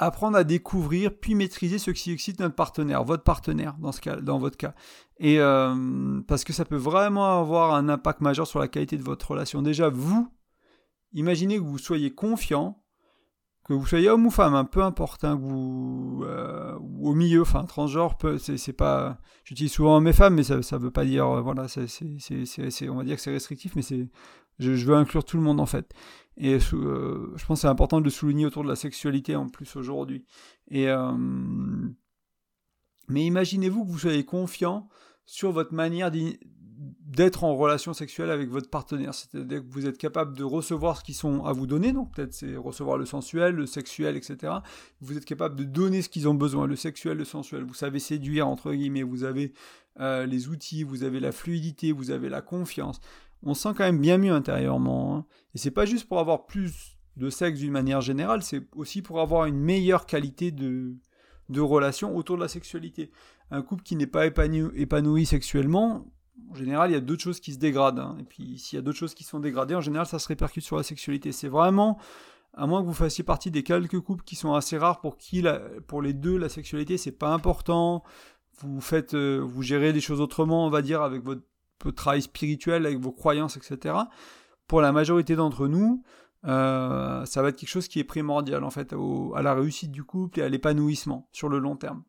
apprendre 0.00 0.36
à 0.36 0.44
découvrir 0.44 1.12
puis 1.14 1.34
maîtriser 1.34 1.78
ce 1.78 1.90
qui 1.90 2.10
excite 2.10 2.40
notre 2.40 2.54
partenaire, 2.54 3.04
votre 3.04 3.22
partenaire 3.22 3.76
dans 4.22 4.38
votre 4.38 4.56
cas. 4.56 4.74
Et 5.18 5.38
euh, 5.38 6.20
parce 6.26 6.44
que 6.44 6.52
ça 6.52 6.64
peut 6.64 6.76
vraiment 6.76 7.38
avoir 7.40 7.74
un 7.74 7.88
impact 7.88 8.20
majeur 8.22 8.46
sur 8.46 8.58
la 8.58 8.68
qualité 8.68 8.96
de 8.96 9.02
votre 9.02 9.30
relation. 9.30 9.60
Déjà, 9.60 9.90
vous, 9.90 10.28
imaginez 11.12 11.58
que 11.58 11.62
vous 11.62 11.78
soyez 11.78 12.10
confiant 12.10 12.82
que 13.64 13.74
vous 13.74 13.86
soyez 13.86 14.08
homme 14.08 14.26
ou 14.26 14.30
femme, 14.30 14.54
hein, 14.54 14.64
peu 14.64 14.82
importe, 14.82 15.22
hein, 15.22 15.38
vous, 15.40 16.24
euh, 16.24 16.74
au 17.00 17.14
milieu, 17.14 17.42
enfin 17.42 17.64
transgenre, 17.64 18.16
c'est 18.38 18.72
pas, 18.72 19.18
j'utilise 19.44 19.70
souvent 19.70 20.00
mes 20.00 20.12
femmes, 20.12 20.34
mais 20.34 20.42
ça, 20.42 20.60
ça 20.62 20.76
veut 20.76 20.90
pas 20.90 21.04
dire, 21.04 21.26
euh, 21.26 21.40
voilà, 21.40 21.66
on 21.66 22.96
va 22.96 23.04
dire 23.04 23.16
que 23.16 23.22
c'est 23.22 23.30
restrictif, 23.30 23.76
mais 23.76 23.82
c'est, 23.82 24.08
je, 24.58 24.72
veux 24.72 24.94
inclure 24.94 25.24
tout 25.24 25.36
le 25.36 25.42
monde 25.42 25.60
en 25.60 25.66
fait. 25.66 25.94
Et 26.42 26.54
euh, 26.54 26.58
je 27.36 27.44
pense 27.44 27.58
que 27.58 27.62
c'est 27.62 27.68
important 27.68 28.00
de 28.00 28.04
le 28.04 28.10
souligner 28.10 28.46
autour 28.46 28.64
de 28.64 28.68
la 28.68 28.76
sexualité 28.76 29.36
en 29.36 29.48
plus 29.48 29.76
aujourd'hui. 29.76 30.24
Et 30.70 30.88
mais 33.08 33.26
imaginez-vous 33.26 33.84
que 33.84 33.90
vous 33.90 33.98
soyez 33.98 34.24
confiant 34.24 34.88
sur 35.26 35.52
votre 35.52 35.74
manière 35.74 36.10
d'être 36.12 37.44
en 37.44 37.56
relation 37.56 37.92
sexuelle 37.92 38.30
avec 38.30 38.48
votre 38.48 38.70
partenaire. 38.70 39.12
C'est-à-dire 39.14 39.60
que 39.60 39.68
vous 39.68 39.86
êtes 39.86 39.98
capable 39.98 40.36
de 40.36 40.44
recevoir 40.44 40.96
ce 40.96 41.04
qu'ils 41.04 41.16
sont 41.16 41.44
à 41.44 41.52
vous 41.52 41.66
donner, 41.66 41.92
donc 41.92 42.14
peut-être 42.14 42.32
c'est 42.32 42.56
recevoir 42.56 42.96
le 42.96 43.04
sensuel, 43.04 43.54
le 43.54 43.66
sexuel, 43.66 44.16
etc. 44.16 44.54
Vous 45.00 45.16
êtes 45.16 45.24
capable 45.24 45.56
de 45.56 45.64
donner 45.64 46.02
ce 46.02 46.08
qu'ils 46.08 46.28
ont 46.28 46.34
besoin, 46.34 46.66
le 46.66 46.76
sexuel, 46.76 47.18
le 47.18 47.24
sensuel. 47.24 47.64
Vous 47.64 47.74
savez 47.74 47.98
séduire, 47.98 48.48
entre 48.48 48.72
guillemets, 48.72 49.02
vous 49.02 49.24
avez 49.24 49.52
euh, 49.98 50.24
les 50.24 50.48
outils, 50.48 50.84
vous 50.84 51.02
avez 51.02 51.20
la 51.20 51.32
fluidité, 51.32 51.92
vous 51.92 52.12
avez 52.12 52.28
la 52.28 52.40
confiance. 52.40 53.00
On 53.42 53.54
se 53.54 53.62
sent 53.62 53.74
quand 53.76 53.84
même 53.84 54.00
bien 54.00 54.18
mieux 54.18 54.32
intérieurement. 54.32 55.16
Hein. 55.16 55.26
Et 55.54 55.58
c'est 55.58 55.70
pas 55.70 55.86
juste 55.86 56.08
pour 56.08 56.18
avoir 56.18 56.46
plus 56.46 56.98
de 57.16 57.30
sexe 57.30 57.58
d'une 57.58 57.72
manière 57.72 58.00
générale, 58.00 58.42
c'est 58.42 58.62
aussi 58.74 59.02
pour 59.02 59.20
avoir 59.20 59.46
une 59.46 59.58
meilleure 59.58 60.06
qualité 60.06 60.50
de, 60.50 60.96
relation 61.58 62.16
autour 62.16 62.36
de 62.36 62.42
la 62.42 62.48
sexualité. 62.48 63.10
Un 63.50 63.62
couple 63.62 63.82
qui 63.82 63.96
n'est 63.96 64.06
pas 64.06 64.26
épanoui 64.26 65.26
sexuellement, 65.26 66.06
en 66.50 66.54
général, 66.54 66.90
il 66.90 66.94
y 66.94 66.96
a 66.96 67.00
d'autres 67.00 67.22
choses 67.22 67.40
qui 67.40 67.52
se 67.52 67.58
dégradent. 67.58 67.98
Hein. 67.98 68.16
Et 68.20 68.24
puis, 68.24 68.58
s'il 68.58 68.76
y 68.76 68.78
a 68.78 68.82
d'autres 68.82 68.98
choses 68.98 69.14
qui 69.14 69.24
sont 69.24 69.40
dégradées, 69.40 69.74
en 69.74 69.80
général, 69.80 70.06
ça 70.06 70.18
se 70.18 70.28
répercute 70.28 70.64
sur 70.64 70.76
la 70.76 70.82
sexualité. 70.82 71.32
C'est 71.32 71.48
vraiment, 71.48 71.98
à 72.54 72.66
moins 72.66 72.80
que 72.80 72.86
vous 72.86 72.94
fassiez 72.94 73.24
partie 73.24 73.50
des 73.50 73.62
quelques 73.62 74.00
couples 74.00 74.24
qui 74.24 74.36
sont 74.36 74.54
assez 74.54 74.78
rares 74.78 75.00
pour 75.00 75.16
qui, 75.16 75.44
pour 75.86 76.02
les 76.02 76.12
deux, 76.12 76.36
la 76.36 76.48
sexualité, 76.48 76.96
c'est 76.96 77.12
pas 77.12 77.32
important. 77.32 78.02
Vous 78.62 78.80
faites, 78.80 79.14
euh, 79.14 79.38
vous 79.38 79.62
gérez 79.62 79.92
les 79.92 80.00
choses 80.00 80.20
autrement, 80.20 80.66
on 80.66 80.70
va 80.70 80.82
dire, 80.82 81.02
avec 81.02 81.22
votre, 81.24 81.42
travail 81.94 82.22
spirituel, 82.22 82.86
avec 82.86 82.98
vos 82.98 83.12
croyances, 83.12 83.56
etc. 83.56 83.94
Pour 84.66 84.80
la 84.80 84.92
majorité 84.92 85.36
d'entre 85.36 85.66
nous, 85.66 86.02
euh, 86.46 87.24
ça 87.26 87.42
va 87.42 87.48
être 87.48 87.56
quelque 87.56 87.68
chose 87.68 87.88
qui 87.88 87.98
est 87.98 88.04
primordial, 88.04 88.64
en 88.64 88.70
fait, 88.70 88.94
à 89.34 89.42
la 89.42 89.54
réussite 89.54 89.90
du 89.90 90.04
couple 90.04 90.40
et 90.40 90.42
à 90.42 90.48
l'épanouissement 90.48 91.28
sur 91.32 91.48
le 91.48 91.58
long 91.58 91.76
terme. 91.76 92.02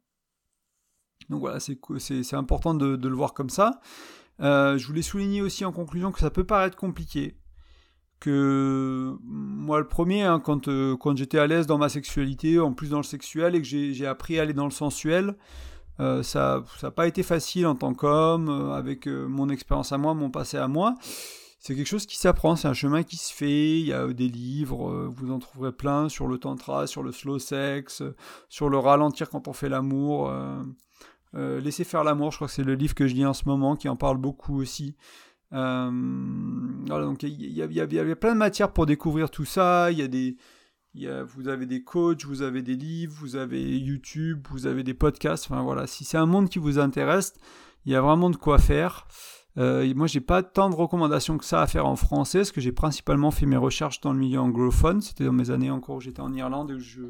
Donc 1.30 1.42
voilà, 1.42 1.60
c'est 1.60 2.34
important 2.34 2.74
de, 2.74 3.08
le 3.08 3.16
voir 3.16 3.34
comme 3.34 3.50
ça. 3.50 3.80
Euh, 4.42 4.78
je 4.78 4.88
voulais 4.88 5.02
souligner 5.02 5.42
aussi 5.42 5.66
en 5.66 5.72
conclusion 5.72 6.12
que 6.12 6.20
ça 6.20 6.30
peut 6.30 6.44
paraître 6.44 6.76
compliqué. 6.76 7.38
Que 8.20 9.18
moi, 9.24 9.80
le 9.80 9.88
premier, 9.88 10.24
hein, 10.24 10.42
euh, 10.68 10.98
quand 10.98 11.18
j'étais 11.18 11.40
à 11.40 11.48
l'aise 11.48 11.68
dans 11.68 11.78
ma 11.78 11.90
sexualité, 11.90 12.60
en 12.60 12.74
plus 12.74 12.90
dans 12.90 12.98
le 12.98 13.04
sexuel, 13.04 13.56
et 13.56 13.62
que 13.62 13.68
j'ai 13.68 14.06
appris 14.06 14.40
à 14.40 14.44
aller 14.44 14.54
dans 14.54 14.66
le 14.66 14.72
sensuel, 14.72 15.36
euh, 16.02 16.24
ça 16.24 16.64
n'a 16.84 16.92
pas 16.92 17.08
été 17.08 17.24
facile 17.24 17.66
en 17.68 17.76
tant 17.76 17.94
qu'homme, 17.94 18.50
avec 18.74 19.08
mon 19.08 19.50
expérience 19.50 19.92
à 19.92 19.98
moi, 19.98 20.14
mon 20.14 20.30
passé 20.30 20.58
à 20.58 20.68
moi. 20.68 20.96
C'est 21.60 21.76
quelque 21.76 21.88
chose 21.88 22.08
qui 22.08 22.18
s'apprend, 22.18 22.56
c'est 22.56 22.68
un 22.68 22.74
chemin 22.74 23.04
qui 23.04 23.18
se 23.18 23.32
fait. 23.32 23.80
Il 23.80 23.86
y 23.86 23.94
a 23.94 24.08
des 24.08 24.28
livres, 24.28 25.08
vous 25.16 25.32
en 25.32 25.38
trouverez 25.38 25.72
plein 25.72 26.10
sur 26.10 26.28
le 26.28 26.40
tantra, 26.40 26.88
sur 26.88 27.04
le 27.04 27.12
slow 27.12 27.38
sex, 27.38 28.02
sur 28.50 28.68
le 28.68 28.80
ralentir 28.80 29.30
quand 29.30 29.48
on 29.48 29.54
fait 29.54 29.70
l'amour. 29.70 30.34
Euh, 31.36 31.62
Laisser 31.62 31.84
faire 31.84 32.04
l'amour, 32.04 32.32
je 32.32 32.38
crois 32.38 32.48
que 32.48 32.54
c'est 32.54 32.64
le 32.64 32.76
livre 32.76 32.94
que 32.94 33.08
je 33.08 33.16
lis 33.16 33.26
en 33.26 33.34
ce 33.34 33.44
moment, 33.46 33.76
qui 33.76 33.88
en 33.90 33.96
parle 33.96 34.18
beaucoup 34.18 34.60
aussi. 34.60 34.96
Euh, 35.54 35.92
voilà, 36.88 37.06
donc 37.06 37.24
il 37.24 37.30
y, 37.30 37.60
y, 37.60 37.82
a 37.82 38.16
plein 38.16 38.34
de 38.34 38.38
matières 38.38 38.72
pour 38.72 38.86
découvrir 38.86 39.30
tout 39.30 39.46
ça. 39.46 39.92
Il 39.92 39.98
y 39.98 40.02
a 40.02 40.08
des, 40.08 40.36
y 40.96 41.08
a, 41.08 41.24
vous 41.24 41.48
avez 41.48 41.66
des 41.66 41.84
coachs, 41.84 42.26
vous 42.26 42.42
avez 42.42 42.62
des 42.62 42.76
livres, 42.76 43.14
vous 43.18 43.38
avez 43.38 43.78
YouTube, 43.78 44.46
vous 44.52 44.66
avez 44.66 44.84
des 44.84 44.94
podcasts. 44.94 45.46
Enfin 45.50 45.62
voilà, 45.64 45.88
si 45.88 46.04
c'est 46.04 46.18
un 46.18 46.26
monde 46.26 46.50
qui 46.50 46.60
vous 46.60 46.80
intéresse, 46.80 47.34
il 47.86 47.94
y 47.94 47.96
a 47.96 48.02
vraiment 48.02 48.30
de 48.30 48.36
quoi 48.36 48.60
faire. 48.60 49.08
Euh, 49.58 49.94
moi, 49.96 50.08
j'ai 50.08 50.22
pas 50.22 50.44
tant 50.44 50.70
de 50.70 50.76
recommandations 50.76 51.38
que 51.38 51.46
ça 51.46 51.62
à 51.62 51.68
faire 51.68 51.86
en 51.86 51.96
français, 51.96 52.40
parce 52.40 52.52
que 52.52 52.62
j'ai 52.62 52.72
principalement 52.72 53.32
fait 53.32 53.46
mes 53.46 53.58
recherches 53.58 54.02
dans 54.02 54.14
le 54.14 54.20
milieu 54.20 54.40
anglophone. 54.40 55.02
C'était 55.02 55.26
dans 55.26 55.34
mes 55.34 55.50
années 55.50 55.72
encore 55.72 55.98
où 55.98 56.02
j'étais 56.02 56.22
en 56.22 56.34
Irlande, 56.34 56.72
où 56.72 56.80
je, 56.80 57.02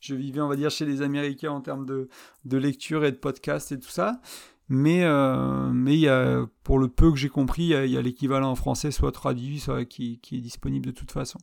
je 0.00 0.14
vivais, 0.14 0.40
on 0.40 0.48
va 0.48 0.56
dire, 0.56 0.70
chez 0.70 0.86
les 0.86 1.02
Américains 1.02 1.52
en 1.52 1.60
termes 1.60 1.86
de, 1.86 2.08
de 2.44 2.56
lecture 2.56 3.04
et 3.04 3.12
de 3.12 3.16
podcast 3.16 3.72
et 3.72 3.78
tout 3.78 3.90
ça. 3.90 4.20
Mais, 4.70 5.04
euh, 5.04 5.70
mais 5.74 5.94
il 5.94 6.00
y 6.00 6.08
a, 6.08 6.46
pour 6.62 6.78
le 6.78 6.88
peu 6.88 7.10
que 7.10 7.18
j'ai 7.18 7.28
compris, 7.28 7.64
il 7.64 7.90
y 7.90 7.96
a, 7.98 8.02
l'équivalent 8.02 8.50
en 8.50 8.54
français, 8.54 8.90
soit 8.90 9.12
traduit, 9.12 9.60
soit 9.60 9.84
qui 9.84 10.20
est 10.32 10.40
disponible 10.40 10.86
de 10.86 10.92
toute 10.92 11.10
façon. 11.10 11.38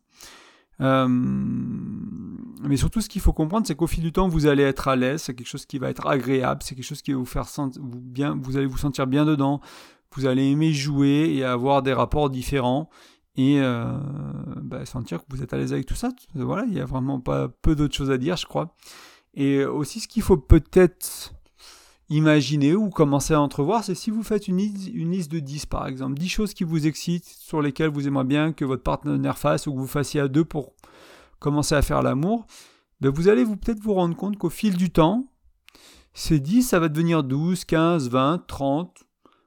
Euh, 0.81 1.07
mais 1.07 2.77
surtout, 2.77 3.01
ce 3.01 3.09
qu'il 3.09 3.21
faut 3.21 3.33
comprendre, 3.33 3.65
c'est 3.65 3.75
qu'au 3.75 3.87
fil 3.87 4.03
du 4.03 4.11
temps, 4.11 4.27
vous 4.27 4.45
allez 4.45 4.63
être 4.63 4.87
à 4.87 4.95
l'aise, 4.95 5.23
c'est 5.23 5.33
quelque 5.33 5.47
chose 5.47 5.65
qui 5.65 5.79
va 5.79 5.89
être 5.89 6.07
agréable, 6.07 6.61
c'est 6.63 6.75
quelque 6.75 6.85
chose 6.85 7.01
qui 7.01 7.11
va 7.11 7.17
vous 7.17 7.25
faire 7.25 7.47
sentir 7.47 7.81
bien, 7.83 8.37
vous 8.41 8.57
allez 8.57 8.67
vous 8.67 8.77
sentir 8.77 9.07
bien 9.07 9.25
dedans, 9.25 9.61
vous 10.15 10.25
allez 10.25 10.45
aimer 10.45 10.73
jouer 10.73 11.33
et 11.33 11.43
avoir 11.43 11.81
des 11.81 11.93
rapports 11.93 12.29
différents 12.29 12.89
et 13.35 13.59
euh, 13.61 13.97
bah, 14.61 14.85
sentir 14.85 15.19
que 15.19 15.25
vous 15.29 15.41
êtes 15.41 15.53
à 15.53 15.57
l'aise 15.57 15.73
avec 15.73 15.85
tout 15.85 15.95
ça. 15.95 16.09
Voilà, 16.35 16.65
il 16.67 16.73
y 16.73 16.79
a 16.79 16.85
vraiment 16.85 17.19
pas 17.19 17.47
peu 17.47 17.75
d'autres 17.75 17.95
choses 17.95 18.11
à 18.11 18.17
dire, 18.17 18.37
je 18.37 18.45
crois. 18.45 18.75
Et 19.33 19.63
aussi, 19.63 20.01
ce 20.01 20.07
qu'il 20.07 20.21
faut 20.21 20.37
peut-être 20.37 21.33
imaginer 22.11 22.75
ou 22.75 22.89
commencer 22.89 23.33
à 23.33 23.41
entrevoir, 23.41 23.83
c'est 23.83 23.95
si 23.95 24.11
vous 24.11 24.21
faites 24.21 24.47
une 24.47 24.57
liste, 24.57 24.89
une 24.93 25.11
liste 25.11 25.31
de 25.31 25.39
10 25.39 25.65
par 25.65 25.87
exemple, 25.87 26.19
10 26.19 26.29
choses 26.29 26.53
qui 26.53 26.63
vous 26.63 26.85
excitent, 26.85 27.25
sur 27.25 27.61
lesquelles 27.61 27.89
vous 27.89 28.07
aimeriez 28.07 28.27
bien 28.27 28.53
que 28.53 28.65
votre 28.65 28.83
partenaire 28.83 29.37
fasse 29.37 29.65
ou 29.65 29.73
que 29.73 29.79
vous 29.79 29.87
fassiez 29.87 30.19
à 30.19 30.27
deux 30.27 30.45
pour 30.45 30.73
commencer 31.39 31.73
à 31.73 31.81
faire 31.81 32.01
l'amour, 32.01 32.45
ben 32.99 33.09
vous 33.09 33.29
allez 33.29 33.43
vous 33.43 33.55
peut-être 33.55 33.79
vous 33.79 33.93
rendre 33.93 34.15
compte 34.15 34.37
qu'au 34.37 34.49
fil 34.49 34.75
du 34.75 34.91
temps, 34.91 35.25
ces 36.13 36.39
10, 36.39 36.63
ça 36.63 36.79
va 36.79 36.89
devenir 36.89 37.23
12, 37.23 37.63
15, 37.63 38.09
20, 38.09 38.45
30, 38.45 39.05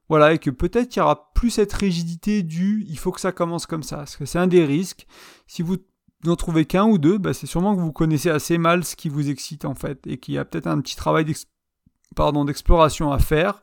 voilà, 0.08 0.32
et 0.32 0.38
que 0.38 0.50
peut-être 0.50 0.96
il 0.96 0.98
y 0.98 1.02
aura 1.02 1.32
plus 1.34 1.50
cette 1.50 1.72
rigidité 1.72 2.42
du 2.42 2.84
il 2.88 2.98
faut 2.98 3.12
que 3.12 3.20
ça 3.20 3.32
commence 3.32 3.66
comme 3.66 3.82
ça. 3.82 3.98
Parce 3.98 4.16
que 4.16 4.24
c'est 4.24 4.38
un 4.38 4.46
des 4.46 4.64
risques. 4.64 5.06
Si 5.46 5.62
vous 5.62 5.76
n'en 6.24 6.36
trouvez 6.36 6.64
qu'un 6.64 6.86
ou 6.86 6.98
deux, 6.98 7.18
bah, 7.18 7.34
c'est 7.34 7.46
sûrement 7.46 7.74
que 7.74 7.80
vous 7.80 7.92
connaissez 7.92 8.30
assez 8.30 8.58
mal 8.58 8.84
ce 8.84 8.96
qui 8.96 9.08
vous 9.08 9.30
excite 9.30 9.64
en 9.64 9.74
fait. 9.74 10.06
Et 10.06 10.18
qu'il 10.18 10.34
y 10.34 10.38
a 10.38 10.44
peut-être 10.44 10.66
un 10.66 10.80
petit 10.80 10.96
travail 10.96 11.24
d'exploration 12.44 13.12
à 13.12 13.18
faire. 13.18 13.62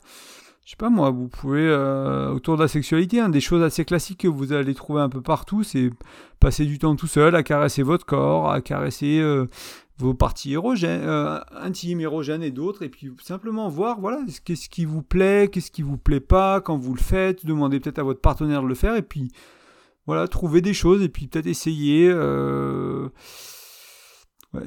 Je 0.64 0.70
sais 0.70 0.76
pas 0.76 0.90
moi, 0.90 1.10
vous 1.10 1.28
pouvez, 1.28 1.66
euh, 1.66 2.30
autour 2.30 2.56
de 2.56 2.62
la 2.62 2.68
sexualité, 2.68 3.18
hein, 3.18 3.28
des 3.28 3.40
choses 3.40 3.62
assez 3.62 3.84
classiques 3.84 4.20
que 4.20 4.28
vous 4.28 4.52
allez 4.52 4.74
trouver 4.74 5.00
un 5.00 5.08
peu 5.08 5.20
partout, 5.20 5.64
c'est 5.64 5.90
passer 6.38 6.66
du 6.66 6.78
temps 6.78 6.94
tout 6.94 7.08
seul 7.08 7.34
à 7.34 7.42
caresser 7.42 7.82
votre 7.82 8.06
corps, 8.06 8.50
à 8.50 8.60
caresser 8.60 9.18
euh, 9.18 9.46
vos 9.98 10.14
parties 10.14 10.52
érogènes, 10.52 11.02
euh, 11.02 11.40
intimes, 11.60 12.00
érogènes 12.00 12.44
et 12.44 12.52
d'autres, 12.52 12.84
et 12.84 12.88
puis 12.88 13.10
simplement 13.22 13.68
voir, 13.68 14.00
voilà, 14.00 14.20
qu'est-ce 14.44 14.68
qui 14.68 14.84
vous 14.84 15.02
plaît, 15.02 15.48
qu'est-ce 15.50 15.72
qui 15.72 15.82
vous 15.82 15.98
plaît 15.98 16.20
pas 16.20 16.60
quand 16.60 16.78
vous 16.78 16.94
le 16.94 17.00
faites, 17.00 17.44
demandez 17.44 17.80
peut-être 17.80 17.98
à 17.98 18.04
votre 18.04 18.20
partenaire 18.20 18.62
de 18.62 18.68
le 18.68 18.76
faire, 18.76 18.94
et 18.94 19.02
puis 19.02 19.32
voilà, 20.06 20.28
trouver 20.28 20.60
des 20.60 20.74
choses, 20.74 21.02
et 21.02 21.08
puis 21.08 21.26
peut-être 21.26 21.48
essayer. 21.48 22.08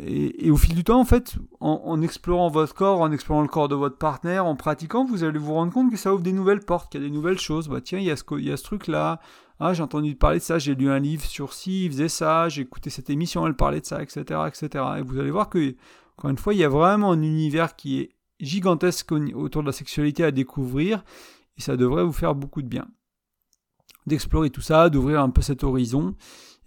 Et, 0.01 0.49
au 0.49 0.57
fil 0.57 0.73
du 0.73 0.83
temps, 0.83 0.99
en 0.99 1.05
fait, 1.05 1.35
en, 1.59 2.01
explorant 2.01 2.49
votre 2.49 2.73
corps, 2.73 3.01
en 3.01 3.11
explorant 3.11 3.43
le 3.43 3.47
corps 3.47 3.67
de 3.67 3.75
votre 3.75 3.97
partenaire, 3.97 4.45
en 4.45 4.55
pratiquant, 4.55 5.05
vous 5.05 5.23
allez 5.23 5.37
vous 5.37 5.53
rendre 5.53 5.71
compte 5.71 5.91
que 5.91 5.97
ça 5.97 6.13
ouvre 6.13 6.23
des 6.23 6.33
nouvelles 6.33 6.61
portes, 6.61 6.91
qu'il 6.91 7.01
y 7.01 7.05
a 7.05 7.07
des 7.07 7.13
nouvelles 7.13 7.39
choses. 7.39 7.67
Bah 7.67 7.81
tiens, 7.81 7.99
il 7.99 8.05
y 8.05 8.11
a 8.11 8.15
ce, 8.15 8.23
il 8.31 8.45
y 8.45 8.51
a 8.51 8.57
ce 8.57 8.63
truc-là. 8.63 9.19
Ah, 9.59 9.73
j'ai 9.73 9.83
entendu 9.83 10.15
parler 10.15 10.39
de 10.39 10.43
ça, 10.43 10.57
j'ai 10.57 10.75
lu 10.75 10.89
un 10.89 10.99
livre 10.99 11.23
sur 11.23 11.53
ci, 11.53 11.85
il 11.85 11.91
faisait 11.91 12.09
ça, 12.09 12.49
j'ai 12.49 12.63
écouté 12.63 12.89
cette 12.89 13.09
émission, 13.09 13.45
elle 13.47 13.55
parlait 13.55 13.79
de 13.79 13.85
ça, 13.85 14.01
etc., 14.01 14.41
etc. 14.47 14.83
Et 14.97 15.01
vous 15.01 15.19
allez 15.19 15.31
voir 15.31 15.49
que, 15.49 15.75
encore 16.17 16.31
une 16.31 16.37
fois, 16.37 16.53
il 16.53 16.59
y 16.59 16.63
a 16.63 16.69
vraiment 16.69 17.11
un 17.11 17.21
univers 17.21 17.75
qui 17.75 17.99
est 17.99 18.09
gigantesque 18.39 19.11
autour 19.11 19.61
de 19.61 19.67
la 19.67 19.71
sexualité 19.71 20.25
à 20.25 20.31
découvrir, 20.31 21.05
et 21.57 21.61
ça 21.61 21.77
devrait 21.77 22.03
vous 22.03 22.11
faire 22.11 22.35
beaucoup 22.35 22.61
de 22.61 22.67
bien. 22.67 22.87
D'explorer 24.07 24.49
tout 24.49 24.61
ça, 24.61 24.89
d'ouvrir 24.89 25.21
un 25.21 25.29
peu 25.29 25.41
cet 25.41 25.63
horizon, 25.63 26.15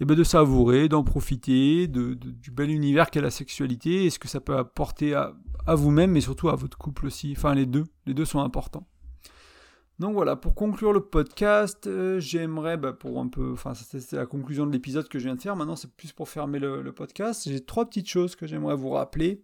et 0.01 0.05
bien 0.05 0.17
de 0.17 0.25
savourer, 0.25 0.89
d'en 0.89 1.03
profiter, 1.03 1.89
du 1.89 2.51
bel 2.51 2.71
univers 2.71 3.11
qu'est 3.11 3.21
la 3.21 3.31
sexualité, 3.31 4.05
et 4.05 4.11
ce 4.11 4.19
que 4.19 4.29
ça 4.29 4.41
peut 4.41 4.57
apporter 4.57 5.15
à, 5.15 5.35
vous-même, 5.75 6.13
mais 6.13 6.21
surtout 6.21 6.49
à 6.49 6.57
votre 6.57 6.79
couple 6.79 7.07
aussi. 7.07 7.35
Enfin, 7.37 7.55
les 7.55 7.67
deux, 7.67 7.85
les 8.07 8.15
deux 8.15 8.25
sont 8.25 8.41
importants. 8.41 8.87
Donc 9.99 10.15
voilà, 10.15 10.37
pour 10.37 10.55
conclure 10.55 10.93
le 10.93 11.01
podcast, 11.01 11.89
euh, 11.89 12.21
j'aimerais, 12.21 12.77
bah, 12.77 12.93
pour 12.93 13.19
un 13.19 13.27
peu, 13.27 13.51
enfin 13.53 13.75
c'était 13.75 14.15
la 14.15 14.27
conclusion 14.27 14.65
de 14.65 14.71
l'épisode 14.71 15.09
que 15.09 15.19
je 15.19 15.25
viens 15.25 15.35
de 15.35 15.41
faire, 15.41 15.57
maintenant 15.57 15.75
c'est 15.75 15.93
plus 15.93 16.13
pour 16.13 16.29
fermer 16.29 16.61
le, 16.61 16.93
podcast, 16.93 17.49
j'ai 17.49 17.65
trois 17.65 17.85
petites 17.85 18.09
choses 18.09 18.37
que 18.37 18.47
j'aimerais 18.47 18.77
vous 18.77 18.91
rappeler. 18.91 19.43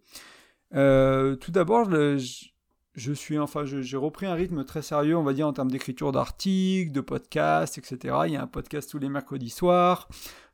Euh, 0.76 1.34
tout 1.34 1.50
d'abord, 1.50 1.90
je, 1.90 3.12
suis, 3.14 3.36
enfin 3.36 3.64
j'ai 3.64 3.96
repris 3.96 4.26
un 4.26 4.34
rythme 4.34 4.64
très 4.64 4.82
sérieux, 4.82 5.16
on 5.16 5.24
va 5.24 5.32
dire, 5.32 5.48
en 5.48 5.52
termes 5.52 5.72
d'écriture 5.72 6.12
d'articles, 6.12 6.92
de 6.92 7.00
podcasts, 7.00 7.76
etc. 7.76 8.14
Il 8.26 8.34
y 8.34 8.36
a 8.36 8.42
un 8.42 8.46
podcast 8.46 8.88
tous 8.88 9.00
les 9.00 9.08
mercredis 9.08 9.50
soirs, 9.50 10.08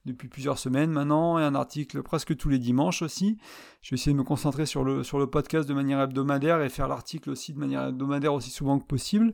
depuis 0.07 0.29
plusieurs 0.29 0.59
semaines 0.59 0.91
maintenant, 0.91 1.39
et 1.39 1.43
un 1.43 1.55
article 1.55 2.03
presque 2.03 2.37
tous 2.37 2.49
les 2.49 2.59
dimanches 2.59 3.03
aussi. 3.03 3.37
Je 3.83 3.91
vais 3.91 3.95
essayer 3.95 4.13
de 4.13 4.19
me 4.19 4.25
concentrer 4.25 4.67
sur 4.67 4.85
le, 4.85 5.05
sur 5.05 5.19
le 5.19 5.27
podcast 5.27 5.69
de 5.69 5.75
manière 5.75 6.01
hebdomadaire 6.01 6.63
et 6.63 6.69
faire 6.69 6.89
l'article 6.89 7.31
aussi 7.31 7.53
de 7.53 7.59
manière 7.59 7.89
hebdomadaire 7.89 8.33
aussi 8.33 8.51
souvent 8.51 8.79
que 8.79 8.87
possible. 8.87 9.33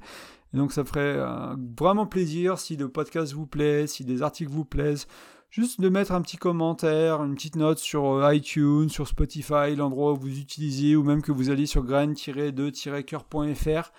Et 0.55 0.57
donc 0.57 0.73
ça 0.73 0.85
ferait 0.85 1.17
euh, 1.17 1.55
vraiment 1.79 2.07
plaisir 2.07 2.59
si 2.59 2.77
le 2.77 2.89
podcast 2.89 3.33
vous 3.33 3.47
plaît, 3.47 3.87
si 3.87 4.05
des 4.05 4.23
articles 4.23 4.51
vous 4.51 4.65
plaisent, 4.65 5.07
juste 5.51 5.81
de 5.81 5.89
mettre 5.89 6.13
un 6.13 6.23
petit 6.23 6.37
commentaire, 6.37 7.23
une 7.23 7.35
petite 7.35 7.57
note 7.57 7.79
sur 7.79 8.07
euh, 8.07 8.35
iTunes, 8.35 8.89
sur 8.89 9.07
Spotify, 9.07 9.77
l'endroit 9.77 10.13
où 10.13 10.17
vous 10.17 10.39
utilisez, 10.39 10.97
ou 10.97 11.05
même 11.05 11.23
que 11.23 11.33
vous 11.33 11.51
alliez 11.51 11.67
sur 11.67 11.85
grain-2-coeur.fr 11.85 13.93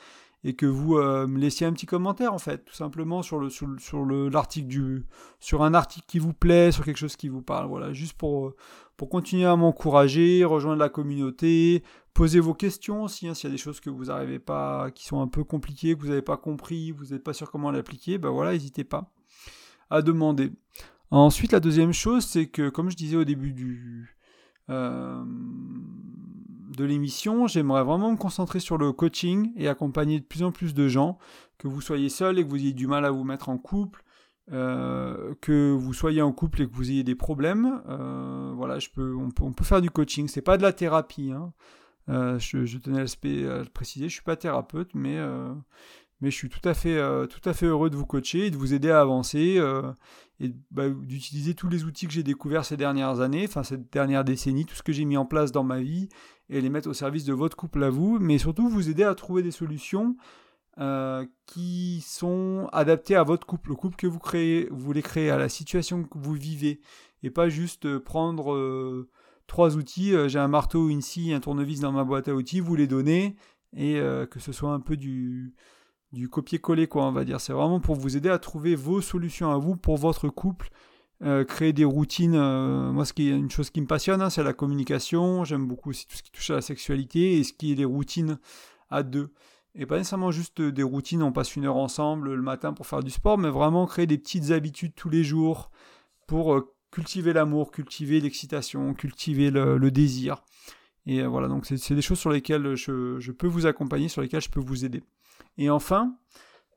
et 0.43 0.55
que 0.55 0.65
vous 0.65 0.97
euh, 0.97 1.27
me 1.27 1.39
laissiez 1.39 1.65
un 1.65 1.73
petit 1.73 1.85
commentaire 1.85 2.33
en 2.33 2.37
fait, 2.37 2.63
tout 2.65 2.73
simplement 2.73 3.21
sur 3.21 3.39
le 3.39 3.49
sur, 3.49 4.05
l'article 4.05 4.67
du 4.67 5.05
sur 5.39 5.63
un 5.63 5.73
article 5.73 6.05
qui 6.07 6.19
vous 6.19 6.33
plaît, 6.33 6.71
sur 6.71 6.85
quelque 6.85 6.97
chose 6.97 7.15
qui 7.15 7.27
vous 7.27 7.41
parle, 7.41 7.67
voilà, 7.67 7.93
juste 7.93 8.13
pour 8.13 8.53
pour 8.95 9.09
continuer 9.09 9.45
à 9.45 9.55
m'encourager, 9.55 10.43
rejoindre 10.43 10.79
la 10.79 10.89
communauté, 10.89 11.83
poser 12.13 12.39
vos 12.39 12.53
questions 12.53 13.03
aussi, 13.03 13.27
hein, 13.27 13.33
s'il 13.33 13.49
y 13.49 13.51
a 13.51 13.55
des 13.55 13.61
choses 13.61 13.79
que 13.79 13.89
vous 13.89 14.05
n'arrivez 14.05 14.39
pas, 14.39 14.89
qui 14.91 15.05
sont 15.05 15.21
un 15.21 15.27
peu 15.27 15.43
compliquées, 15.43 15.95
que 15.95 16.01
vous 16.01 16.09
n'avez 16.09 16.21
pas 16.21 16.37
compris, 16.37 16.91
vous 16.91 17.05
n'êtes 17.07 17.23
pas 17.23 17.33
sûr 17.33 17.51
comment 17.51 17.69
l'appliquer, 17.71 18.17
ben 18.17 18.29
voilà, 18.29 18.53
n'hésitez 18.53 18.83
pas 18.83 19.11
à 19.89 20.01
demander. 20.01 20.51
Ensuite, 21.11 21.51
la 21.53 21.59
deuxième 21.59 21.93
chose, 21.93 22.25
c'est 22.25 22.47
que, 22.47 22.69
comme 22.69 22.89
je 22.89 22.97
disais 22.97 23.15
au 23.15 23.23
début 23.23 23.53
du, 23.53 24.17
euh, 24.69 25.23
de 26.77 26.85
l'émission, 26.85 27.47
j'aimerais 27.47 27.83
vraiment 27.83 28.11
me 28.11 28.17
concentrer 28.17 28.59
sur 28.59 28.77
le 28.77 28.93
coaching 28.93 29.51
et 29.57 29.67
accompagner 29.67 30.19
de 30.19 30.25
plus 30.25 30.43
en 30.43 30.51
plus 30.51 30.75
de 30.75 30.87
gens, 30.87 31.17
que 31.57 31.67
vous 31.67 31.81
soyez 31.81 32.07
seul 32.07 32.37
et 32.37 32.45
que 32.45 32.49
vous 32.49 32.57
ayez 32.57 32.73
du 32.73 32.85
mal 32.85 33.03
à 33.03 33.09
vous 33.09 33.23
mettre 33.23 33.49
en 33.49 33.57
couple, 33.57 34.03
euh, 34.51 35.33
que 35.41 35.71
vous 35.71 35.93
soyez 35.93 36.21
en 36.21 36.31
couple 36.31 36.61
et 36.61 36.67
que 36.67 36.73
vous 36.73 36.91
ayez 36.91 37.03
des 37.03 37.15
problèmes. 37.15 37.81
Euh, 37.89 38.53
voilà, 38.55 38.77
je 38.77 38.89
peux, 38.89 39.15
on, 39.15 39.31
peut, 39.31 39.63
faire 39.63 39.81
du 39.81 39.89
coaching. 39.89 40.27
C'est 40.27 40.43
pas 40.43 40.57
de 40.57 40.61
la 40.61 40.71
thérapie. 40.71 41.31
Hein. 41.31 41.51
je, 42.07 42.65
je, 42.65 42.77
tenais 42.77 42.99
à 42.99 43.03
le, 43.03 43.69
préciser. 43.69 44.07
Je 44.07 44.13
suis 44.13 44.23
pas 44.23 44.35
thérapeute, 44.35 44.91
mais 44.93 45.17
mais 46.21 46.31
je 46.31 46.35
suis 46.35 46.49
tout 46.49 46.67
à 46.67 46.73
fait, 46.73 46.99
tout 47.27 47.49
à 47.49 47.53
fait 47.53 47.65
heureux 47.65 47.89
de 47.89 47.95
vous 47.95 48.05
coacher 48.05 48.47
et 48.47 48.51
de 48.51 48.57
vous 48.57 48.73
aider 48.73 48.89
à 48.89 49.01
avancer 49.01 49.59
et 50.39 50.53
bah, 50.71 50.89
d'utiliser 50.89 51.55
tous 51.55 51.69
les 51.69 51.83
outils 51.83 52.07
que 52.07 52.13
j'ai 52.13 52.23
découverts 52.23 52.65
ces 52.65 52.77
dernières 52.77 53.21
années, 53.21 53.45
enfin 53.47 53.63
cette 53.63 53.91
dernière 53.91 54.23
décennie, 54.23 54.65
tout 54.65 54.75
ce 54.75 54.83
que 54.83 54.93
j'ai 54.93 55.05
mis 55.05 55.17
en 55.17 55.25
place 55.25 55.51
dans 55.51 55.63
ma 55.63 55.81
vie 55.81 56.09
et 56.49 56.61
les 56.61 56.69
mettre 56.69 56.89
au 56.89 56.93
service 56.93 57.25
de 57.25 57.33
votre 57.33 57.57
couple 57.57 57.83
à 57.83 57.89
vous, 57.89 58.19
mais 58.19 58.37
surtout 58.37 58.69
vous 58.69 58.89
aider 58.89 59.03
à 59.03 59.15
trouver 59.15 59.43
des 59.43 59.51
solutions 59.51 60.15
euh, 60.79 61.25
qui 61.47 62.03
sont 62.07 62.69
adaptées 62.71 63.15
à 63.15 63.23
votre 63.23 63.47
couple, 63.47 63.69
le 63.69 63.75
couple 63.75 63.95
que 63.95 64.07
vous 64.07 64.19
créez, 64.19 64.67
vous 64.69 64.79
voulez 64.79 65.01
créer, 65.01 65.29
à 65.29 65.37
la 65.37 65.49
situation 65.49 66.03
que 66.03 66.17
vous 66.17 66.33
vivez, 66.33 66.79
et 67.23 67.31
pas 67.31 67.49
juste 67.49 67.85
euh, 67.85 67.99
prendre 67.99 68.53
euh, 68.53 69.09
trois 69.47 69.75
outils, 69.75 70.13
j'ai 70.27 70.39
un 70.39 70.47
marteau, 70.47 70.89
une 70.89 71.01
scie, 71.01 71.33
un 71.33 71.39
tournevis 71.39 71.79
dans 71.79 71.91
ma 71.91 72.03
boîte 72.03 72.27
à 72.27 72.35
outils, 72.35 72.59
vous 72.59 72.75
les 72.75 72.87
donnez, 72.87 73.35
et 73.75 74.01
que 74.29 74.39
ce 74.39 74.51
soit 74.51 74.71
un 74.71 74.79
peu 74.79 74.97
du 74.97 75.53
du 76.11 76.29
copier-coller, 76.29 76.87
quoi, 76.87 77.05
on 77.05 77.11
va 77.11 77.25
dire. 77.25 77.41
C'est 77.41 77.53
vraiment 77.53 77.79
pour 77.79 77.95
vous 77.95 78.17
aider 78.17 78.29
à 78.29 78.39
trouver 78.39 78.75
vos 78.75 79.01
solutions 79.01 79.51
à 79.51 79.57
vous 79.57 79.75
pour 79.75 79.97
votre 79.97 80.29
couple. 80.29 80.69
Euh, 81.23 81.43
créer 81.43 81.73
des 81.73 81.85
routines. 81.85 82.35
Euh, 82.35 82.91
moi, 82.91 83.03
ce 83.03 83.11
qui 83.11 83.29
est 83.29 83.31
une 83.31 83.49
chose 83.49 83.71
qui 83.71 83.81
me 83.81 83.87
passionne, 83.87 84.21
hein, 84.21 84.29
c'est 84.29 84.43
la 84.43 84.53
communication. 84.53 85.43
J'aime 85.45 85.67
beaucoup 85.67 85.89
aussi 85.89 86.05
tout 86.05 86.15
ce 86.15 86.21
qui 86.21 86.31
touche 86.31 86.51
à 86.51 86.55
la 86.55 86.61
sexualité 86.61 87.39
et 87.39 87.43
ce 87.43 87.53
qui 87.53 87.71
est 87.71 87.75
les 87.75 87.85
routines 87.85 88.37
à 88.91 89.01
deux. 89.01 89.31
Et 89.73 89.87
pas 89.87 89.97
nécessairement 89.97 90.31
juste 90.31 90.61
des 90.61 90.83
routines, 90.83 91.23
on 91.23 91.31
passe 91.31 91.55
une 91.55 91.65
heure 91.65 91.77
ensemble 91.77 92.33
le 92.33 92.41
matin 92.41 92.73
pour 92.73 92.85
faire 92.85 93.01
du 93.01 93.09
sport, 93.09 93.37
mais 93.37 93.49
vraiment 93.49 93.87
créer 93.87 94.05
des 94.05 94.17
petites 94.17 94.51
habitudes 94.51 94.93
tous 94.95 95.09
les 95.09 95.23
jours 95.23 95.71
pour 96.27 96.53
euh, 96.53 96.73
cultiver 96.91 97.33
l'amour, 97.33 97.71
cultiver 97.71 98.19
l'excitation, 98.19 98.93
cultiver 98.93 99.49
le, 99.49 99.89
désir. 99.89 100.43
Et 101.07 101.23
voilà, 101.25 101.47
donc 101.47 101.65
c'est 101.65 101.95
des 101.95 102.01
choses 102.01 102.19
sur 102.19 102.31
lesquelles 102.31 102.75
je 102.75 103.31
peux 103.31 103.47
vous 103.47 103.65
accompagner, 103.65 104.09
sur 104.09 104.21
lesquelles 104.21 104.41
je 104.41 104.49
peux 104.49 104.59
vous 104.59 104.83
aider. 104.83 105.03
Et 105.57 105.69
enfin, 105.69 106.15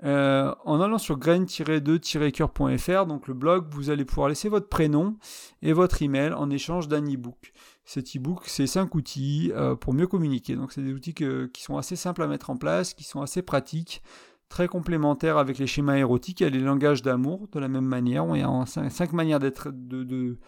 euh, 0.03 0.55
en 0.65 0.81
allant 0.81 0.99
sur 0.99 1.19
grain-2-coeur.fr, 1.19 3.07
donc 3.07 3.29
le 3.29 3.35
blog, 3.35 3.67
vous 3.71 3.91
allez 3.91 4.05
pouvoir 4.05 4.29
laisser 4.29 4.49
votre 4.49 4.69
prénom 4.69 5.17
et 5.63 5.73
votre 5.73 6.03
email 6.03 6.33
en 6.33 6.49
échange 6.51 6.89
d'un 6.89 7.03
e-book. 7.03 7.53
Cet 7.85 8.17
e-book, 8.17 8.43
c'est 8.47 8.67
5 8.67 8.95
outils 8.95 9.53
euh, 9.55 9.75
pour 9.75 9.93
mieux 9.93 10.07
communiquer. 10.07 10.57
Donc, 10.57 10.73
c'est 10.73 10.83
des 10.83 10.93
outils 10.93 11.13
qui 11.15 11.63
sont 11.63 11.77
assez 11.77 11.97
simples 11.97 12.23
à 12.23 12.27
mettre 12.27 12.51
en 12.51 12.57
place, 12.57 12.95
qui 12.95 13.05
sont 13.05 13.21
assez 13.21 13.43
pratiques, 13.43 14.03
très 14.49 14.69
complémentaires 14.69 15.37
avec 15.37 15.59
les 15.59 15.67
schémas 15.67 15.97
érotiques 15.97 16.41
et 16.41 16.51
les 16.51 16.61
langages 16.61 17.03
d'amour 17.03 17.49
de 17.53 17.59
la 17.61 17.69
même 17.69 17.85
manière. 17.85 18.25
Y 18.37 18.43
a 18.43 18.65
5 18.67 19.13
manières 19.13 19.39
d'être, 19.39 19.71
de, 19.73 20.39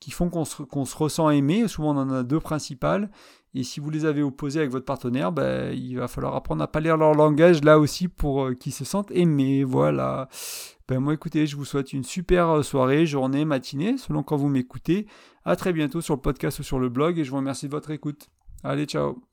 qui 0.00 0.10
font 0.10 0.28
qu'on 0.28 0.44
se, 0.44 0.62
se, 0.64 0.96
ressent 0.96 1.30
aimé. 1.30 1.66
Souvent, 1.66 1.96
on 1.96 2.00
en 2.00 2.10
a 2.10 2.22
deux 2.22 2.40
principales. 2.40 3.10
Et 3.56 3.62
si 3.62 3.80
vous 3.80 3.88
les 3.88 4.04
avez 4.04 4.22
opposés 4.22 4.58
avec 4.58 4.70
votre 4.70 4.84
partenaire, 4.84 5.32
ben, 5.32 5.72
il 5.72 5.96
va 5.96 6.08
falloir 6.08 6.34
apprendre 6.34 6.62
à 6.62 6.68
pas 6.68 6.80
lire 6.80 6.98
leur 6.98 7.14
langage 7.14 7.64
là 7.64 7.78
aussi 7.78 8.06
pour 8.06 8.44
euh, 8.44 8.54
qu'ils 8.54 8.74
se 8.74 8.84
sentent 8.84 9.10
aimés. 9.12 9.64
Voilà. 9.64 10.28
Ben, 10.88 11.00
moi, 11.00 11.14
écoutez, 11.14 11.46
je 11.46 11.56
vous 11.56 11.64
souhaite 11.64 11.94
une 11.94 12.04
super 12.04 12.50
euh, 12.50 12.62
soirée, 12.62 13.06
journée, 13.06 13.46
matinée, 13.46 13.96
selon 13.96 14.22
quand 14.22 14.36
vous 14.36 14.48
m'écoutez. 14.48 15.06
À 15.46 15.56
très 15.56 15.72
bientôt 15.72 16.02
sur 16.02 16.16
le 16.16 16.20
podcast 16.20 16.58
ou 16.58 16.64
sur 16.64 16.78
le 16.78 16.90
blog 16.90 17.18
et 17.18 17.24
je 17.24 17.30
vous 17.30 17.38
remercie 17.38 17.66
de 17.66 17.72
votre 17.72 17.90
écoute. 17.90 18.28
Allez, 18.62 18.84
ciao 18.84 19.26